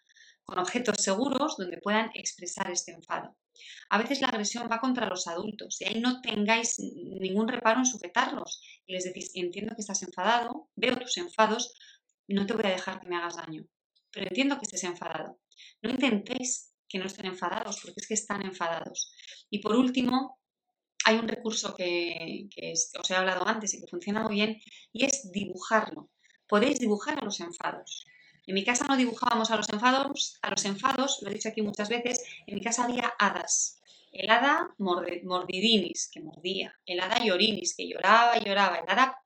[0.43, 3.37] con objetos seguros, donde puedan expresar este enfado.
[3.89, 7.85] A veces la agresión va contra los adultos y ahí no tengáis ningún reparo en
[7.85, 11.75] sujetarlos y les decís, entiendo que estás enfadado, veo tus enfados,
[12.27, 13.63] no te voy a dejar que me hagas daño,
[14.11, 15.39] pero entiendo que estés enfadado.
[15.81, 19.13] No intentéis que no estén enfadados, porque es que están enfadados.
[19.49, 20.38] Y por último,
[21.09, 22.47] hay un recurso que,
[22.99, 24.61] os he hablado antes y que funciona muy bien
[24.93, 26.09] y es dibujarlo.
[26.47, 28.05] Podéis dibujar a los enfados.
[28.45, 31.61] En mi casa no dibujábamos a los enfados, a los enfados, lo he dicho aquí
[31.61, 33.79] muchas veces, en mi casa había hadas.
[34.11, 39.19] El hada mordidinis, que mordía, el hada llorinis, que lloraba y lloraba, el hada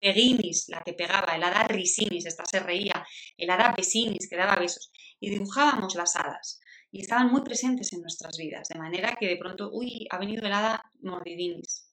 [0.00, 3.04] peginis, la que pegaba, el hada risinis, esta se reía,
[3.36, 4.92] el hada besinis, que daba besos.
[5.18, 9.36] Y dibujábamos las hadas y estaban muy presentes en nuestras vidas, de manera que de
[9.36, 11.92] pronto, uy, ha venido el hada mordidinis.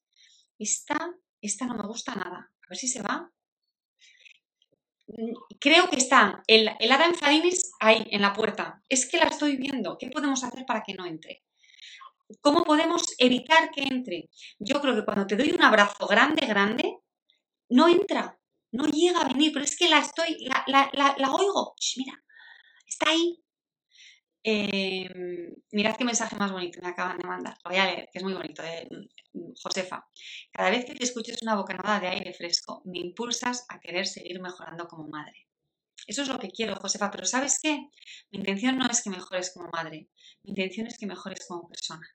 [0.58, 0.98] Esta,
[1.42, 2.52] esta no me gusta nada.
[2.52, 3.30] A ver si se va.
[5.60, 8.82] Creo que está el, el hada enfadinis ahí, en la puerta.
[8.90, 9.98] Es que la estoy viendo.
[9.98, 11.44] ¿Qué podemos hacer para que no entre?
[12.42, 14.30] ¿Cómo podemos evitar que entre?
[14.58, 16.98] Yo creo que cuando te doy un abrazo grande, grande,
[17.70, 18.40] no entra,
[18.72, 21.76] no llega a venir, pero es que la estoy, la, la, la oigo.
[21.98, 22.24] mira,
[22.88, 23.45] está ahí,
[24.48, 27.58] Em, mirad qué mensaje más bonito me acaban de mandar.
[27.64, 30.08] Lo voy a leer, que es muy bonito, mm, Josefa.
[30.52, 34.40] Cada vez que te escuches una bocanada de aire fresco, me impulsas a querer seguir
[34.40, 35.48] mejorando como madre.
[36.06, 37.90] Eso es lo que quiero, Josefa, pero ¿sabes qué?
[38.32, 40.10] Mi intención no es que mejores como madre,
[40.44, 42.08] mi intención es que mejores como persona.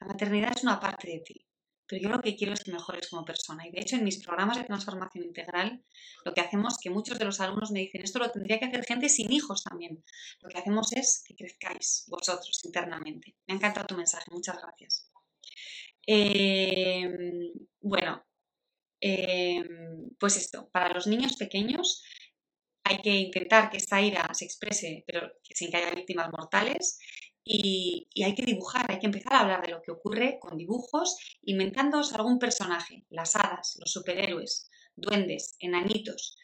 [0.00, 1.46] La maternidad es una parte de ti,
[1.90, 3.66] pero yo lo que quiero es que mejores como persona.
[3.66, 5.82] Y de hecho, en mis programas de transformación integral,
[6.24, 8.84] lo que hacemos, que muchos de los alumnos me dicen, esto lo tendría que hacer
[8.84, 10.04] gente sin hijos también.
[10.40, 13.34] Lo que hacemos es que crezcáis vosotros internamente.
[13.48, 15.10] Me ha encantado tu mensaje, muchas gracias.
[16.06, 18.24] Em, bueno,
[19.00, 22.04] em, pues esto, para los niños pequeños
[22.84, 27.00] hay que intentar que esta ira se exprese, pero sin que haya víctimas mortales.
[27.44, 31.16] Y, hay que dibujar, hay que empezar a hablar de lo que ocurre con dibujos,
[31.42, 36.36] inventándoos algún personaje, las hadas, los superhéroes, duendes, enanitos,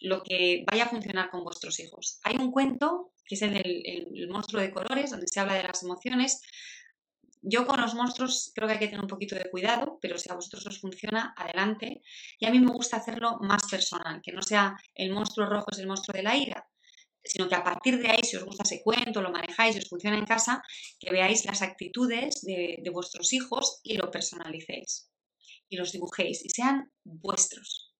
[0.00, 2.18] lo que vaya a funcionar con vuestros hijos.
[2.24, 5.82] Hay un cuento que es el del monstruo de colores, donde se habla de las
[5.84, 6.42] emociones.
[7.42, 10.30] Yo con los monstruos creo que hay que tener un poquito de cuidado, pero si
[10.30, 12.02] a vosotros os funciona, adelante.
[12.40, 15.78] Y a mí me gusta hacerlo más personal, que no sea el monstruo rojo es
[15.78, 16.66] el monstruo de la ira,
[17.24, 20.18] sino que a partir de ahí, si os gusta ese cuento, lo manejáis, os funciona
[20.18, 20.62] en casa,
[20.98, 25.10] que veáis las actitudes de, vuestros hijos y lo personalicéis
[25.68, 27.94] y los dibujéis y sean vuestros.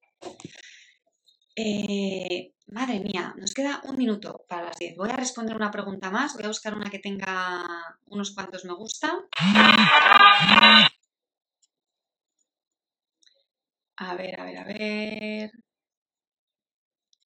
[1.54, 4.96] Eh, madre mía, nos queda un minuto para las 10.
[4.96, 7.64] Voy a responder una pregunta más, voy a buscar una que tenga
[8.06, 9.12] unos cuantos me gusta.
[13.96, 15.50] A ver, a ver, a ver.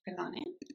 [0.05, 0.74] Perdón, ¿eh?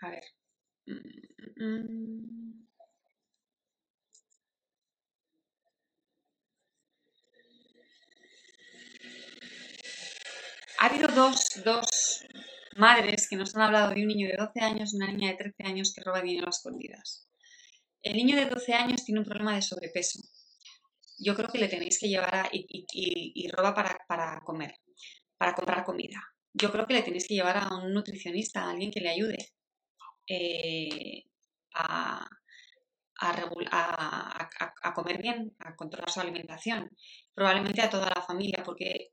[0.00, 0.22] A ver.
[10.78, 12.24] Ha habido dos, dos
[12.76, 15.36] madres que nos han hablado de un niño de 12 años y una niña de
[15.36, 17.28] 13 años que roba dinero a escondidas.
[18.02, 20.20] el niño de 12 años tiene un problema de sobrepeso.
[21.18, 24.76] Yo creo que le tenéis que llevar a, y, roba para, comer,
[25.36, 26.22] para comprar comida.
[26.52, 29.38] Yo creo que le tenéis que llevar a un nutricionista, a alguien que le ayude
[30.28, 31.24] eh,
[31.74, 32.28] a,
[34.94, 36.90] comer bien, a controlar su alimentación.
[37.34, 39.12] Probablemente a toda la familia, porque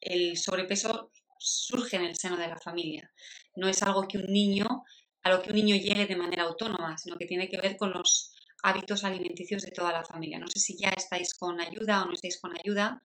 [0.00, 3.10] el sobrepeso surge en el seno de la familia.
[3.56, 4.84] No es algo que un niño,
[5.22, 7.92] a lo que un niño llegue de manera autónoma, sino que tiene que ver con
[7.92, 10.38] los hábitos alimenticios de toda la familia.
[10.38, 13.02] No sé si ya estáis con ayuda o no estáis con ayuda,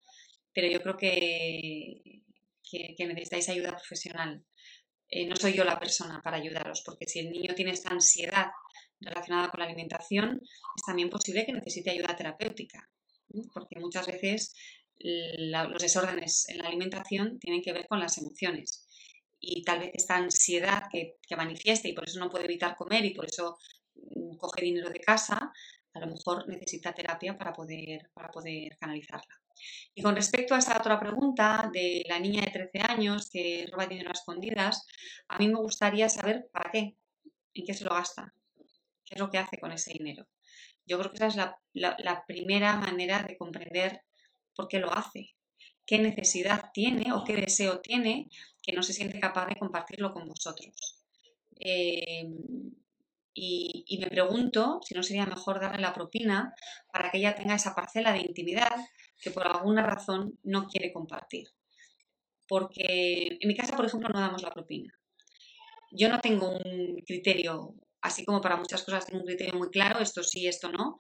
[0.53, 2.23] pero yo creo que,
[2.69, 4.43] que, necesitáis ayuda profesional.
[5.15, 8.47] Eh, no soy yo la persona para ayudaros, porque si el niño tiene esta ansiedad
[8.99, 12.89] relacionada con la alimentación, es también posible que necesite ayuda terapéutica,
[13.53, 14.55] porque muchas veces
[14.97, 18.87] los desórdenes en la alimentación tienen que ver con las emociones.
[19.39, 23.05] Y tal vez esta ansiedad que, que manifiesta y por eso no puede evitar comer
[23.05, 23.59] y por eso
[23.93, 25.53] mm, coge dinero de casa,
[25.93, 29.42] a lo mejor necesita terapia para poder, para poder canalizarla.
[29.95, 33.85] Y con respecto a esta otra pregunta de la niña de 13 años que roba
[33.85, 34.85] dinero a escondidas,
[35.27, 36.95] a mí me gustaría saber para qué,
[37.53, 38.33] en qué se lo gasta,
[39.05, 40.27] qué es lo que hace con ese dinero.
[40.85, 41.27] Yo creo que esa
[41.73, 44.01] es la, primera manera de comprender
[44.55, 45.35] por qué lo hace,
[45.85, 48.29] qué necesidad tiene o qué deseo tiene
[48.61, 51.03] que no se siente capaz de compartirlo con vosotros.
[51.59, 52.27] Eh,
[53.35, 56.53] y, me pregunto si no sería mejor darle la propina
[56.91, 58.75] para que ella tenga esa parcela de intimidad
[59.23, 61.47] que por alguna razón no quiere compartir.
[62.47, 64.93] Porque en mi casa, por ejemplo, no damos la propina.
[65.91, 69.99] Yo no tengo un criterio, así como para muchas cosas tengo un criterio muy claro,
[69.99, 70.99] esto sí, esto no,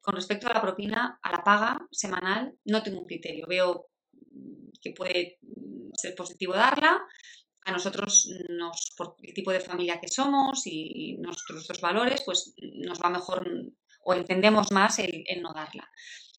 [0.00, 3.46] con respecto a la propina, a la paga semanal, no tengo un criterio.
[3.48, 3.86] Veo
[4.80, 5.38] que puede
[5.94, 7.02] ser positivo darla.
[7.66, 13.00] A nosotros, nos, por el tipo de familia que somos y nuestros, valores, pues nos
[13.00, 13.50] va mejor
[14.04, 15.88] o entendemos más el no darla.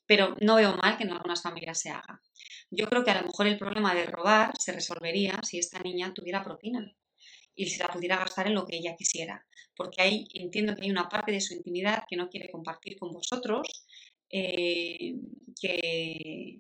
[0.08, 2.22] Pero no veo mal que en algunas familias se haga.
[2.70, 6.14] Yo creo que a lo mejor el problema de robar se resolvería si esta niña
[6.14, 6.92] tuviera propina
[7.56, 9.46] y se la pudiera gastar en lo que ella quisiera.
[9.76, 13.12] Porque ahí entiendo que hay una parte de su intimidad que no quiere compartir con
[13.12, 13.88] vosotros,
[14.30, 15.16] eh,
[15.60, 16.60] que,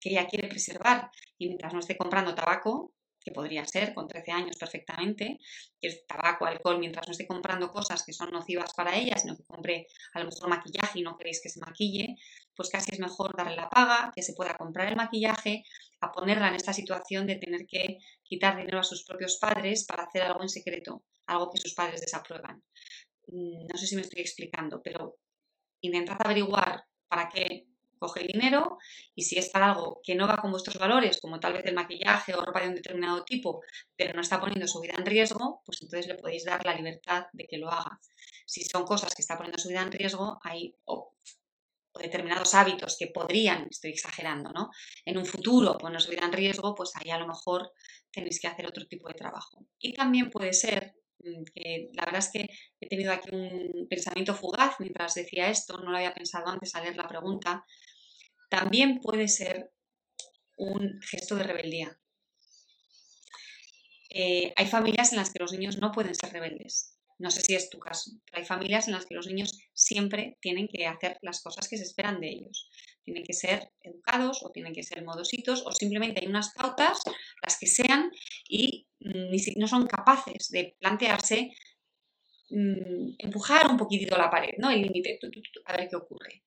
[0.00, 1.10] que ella quiere preservar.
[1.38, 2.92] Y mientras no esté comprando tabaco,
[3.24, 5.38] que podría ser con 13 años perfectamente,
[5.80, 9.36] que es tabaco, alcohol, mientras no esté comprando cosas que son nocivas para ella, sino
[9.36, 12.16] que compre a lo mejor maquillaje y no queréis que se maquille,
[12.54, 15.64] pues casi es mejor darle la paga, que se pueda comprar el maquillaje,
[16.00, 20.04] a ponerla en esta situación de tener que quitar dinero a sus propios padres para
[20.04, 22.62] hacer algo en secreto, algo que sus padres desaprueban.
[23.28, 25.16] Mm, no sé si me estoy explicando, pero
[25.80, 27.66] intentad averiguar para qué
[27.98, 28.78] coge dinero
[29.14, 31.74] y si es para algo que no va con vuestros valores, como tal vez el
[31.74, 33.62] maquillaje o ropa de un determinado tipo,
[33.96, 37.26] pero no está poniendo su vida en riesgo, pues entonces le podéis dar la libertad
[37.32, 38.00] de que lo haga.
[38.46, 41.14] Si son cosas que está poniendo su vida en riesgo, hay o,
[42.00, 44.70] determinados hábitos que podrían, estoy exagerando, ¿no?
[45.04, 47.72] En un futuro poner su vida en riesgo, pues ahí a lo mejor
[48.10, 49.66] tenéis que hacer otro tipo de trabajo.
[49.78, 52.48] Y también puede ser mm, que la verdad es que
[52.80, 56.84] he tenido aquí un pensamiento fugaz mientras decía esto, no lo había pensado antes al
[56.84, 57.64] leer la pregunta,
[58.50, 59.70] también puede ser
[60.56, 61.98] un gesto de rebeldía.
[64.10, 66.96] Eh, hay familias en las que los niños no pueden ser rebeldes.
[67.18, 70.36] No sé si es tu caso, pero hay familias en las que los niños siempre
[70.40, 72.70] tienen que hacer las cosas que se esperan de ellos.
[73.04, 77.02] Tienen que ser educados o tienen que ser modositos o simplemente hay unas pautas,
[77.42, 78.10] las que sean,
[78.48, 78.88] y
[79.56, 81.52] no son capaces de plantearse
[82.50, 84.70] mm, empujar un poquitito la pared, ¿no?
[84.70, 85.18] El límite,
[85.66, 86.42] a ver qué ocurre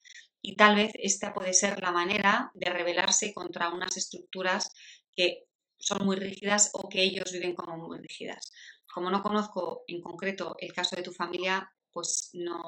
[0.48, 4.72] y tal vez esta puede ser la manera de rebelarse contra unas estructuras
[5.14, 5.44] que
[5.78, 8.54] son muy rígidas o que ellos viven como muy rígidas.
[8.94, 12.64] Como no conozco en concreto el caso de tu familia, pues no,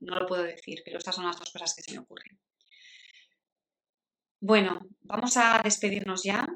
[0.00, 2.40] no lo puedo decir, pero estas son las dos cosas que se me ocurren.
[4.40, 6.48] Bueno, vamos a despedirnos ya.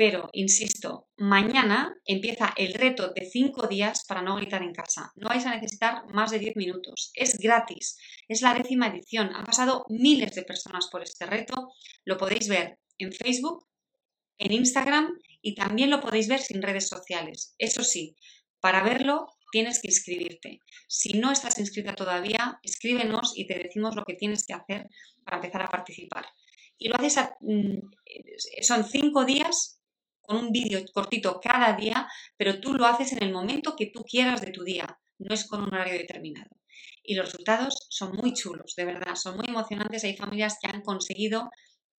[0.00, 5.12] Pero, insisto, mañana empieza el reto de 5 días para no gritar en casa.
[5.14, 7.10] No vais a necesitar más de 10 minutos.
[7.12, 7.98] Es gratis.
[8.26, 9.28] Es la décima edición.
[9.34, 11.68] Han pasado miles de personas por este reto.
[12.06, 13.66] Lo podéis ver en Facebook,
[14.38, 15.10] en Instagram
[15.42, 17.54] y también lo podéis ver sin redes sociales.
[17.58, 18.16] Eso sí,
[18.58, 20.60] para verlo tienes que inscribirte.
[20.88, 24.88] Si no estás inscrita todavía, escríbenos y te decimos lo que tienes que hacer
[25.26, 26.24] para empezar a participar.
[26.78, 27.80] Y lo haces, mm,
[28.62, 29.76] son cinco días
[30.30, 32.06] con un vídeo cortito cada día,
[32.36, 35.44] pero tú lo haces en el momento que tú quieras de tu día, no es
[35.48, 36.50] con un horario determinado.
[37.02, 40.04] Y los resultados son muy chulos, de verdad, son muy emocionantes.
[40.04, 41.50] Hay familias que han conseguido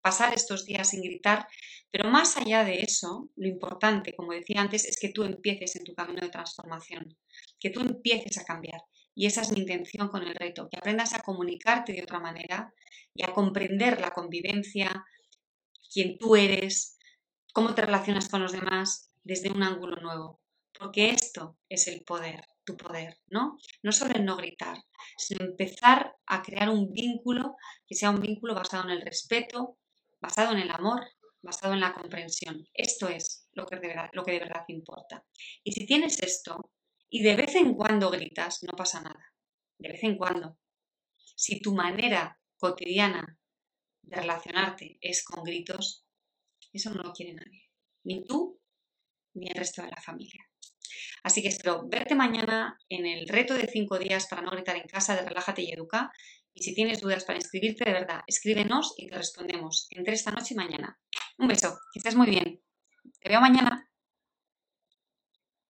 [0.02, 1.46] pasar estos días sin gritar,
[1.92, 5.84] pero más allá de eso, lo importante, como decía antes, es que tú empieces en
[5.84, 7.18] tu camino de transformación,
[7.60, 8.82] que tú empieces a cambiar.
[9.14, 12.74] Y esa es mi intención con el reto, que aprendas a comunicarte de otra manera
[13.14, 15.04] y a comprender la convivencia,
[15.92, 16.98] quién tú eres,
[17.54, 20.42] cómo te relacionas con los demás desde un ángulo nuevo.
[20.78, 23.58] Porque esto es el poder, tu poder, ¿no?
[23.84, 24.78] No solo en no gritar,
[25.18, 29.78] sino empezar a crear un vínculo que sea un vínculo basado en el respeto,
[30.20, 31.02] basado en el amor,
[31.42, 32.68] basado en la comprensión.
[32.74, 35.26] Esto es lo que de verdad, lo que de verdad importa.
[35.64, 36.72] Y si tienes esto
[37.10, 39.34] y de vez en cuando gritas, no pasa nada.
[39.78, 40.58] De vez en cuando.
[41.36, 43.38] Si tu manera cotidiana
[44.02, 46.06] de relacionarte es con gritos,
[46.74, 47.70] eso no lo quiere nadie.
[48.04, 48.60] Ni tú
[49.34, 50.46] ni el resto de la familia.
[51.24, 54.88] Así que espero verte mañana en el reto de 5 días para no gritar en
[54.88, 56.12] casa de Relájate y Educa.
[56.54, 60.54] Y si tienes dudas para inscribirte, de verdad, escríbenos y te respondemos entre esta noche
[60.54, 61.00] y mañana.
[61.38, 62.62] Un beso, que estés muy bien.
[63.20, 63.91] Te veo mañana.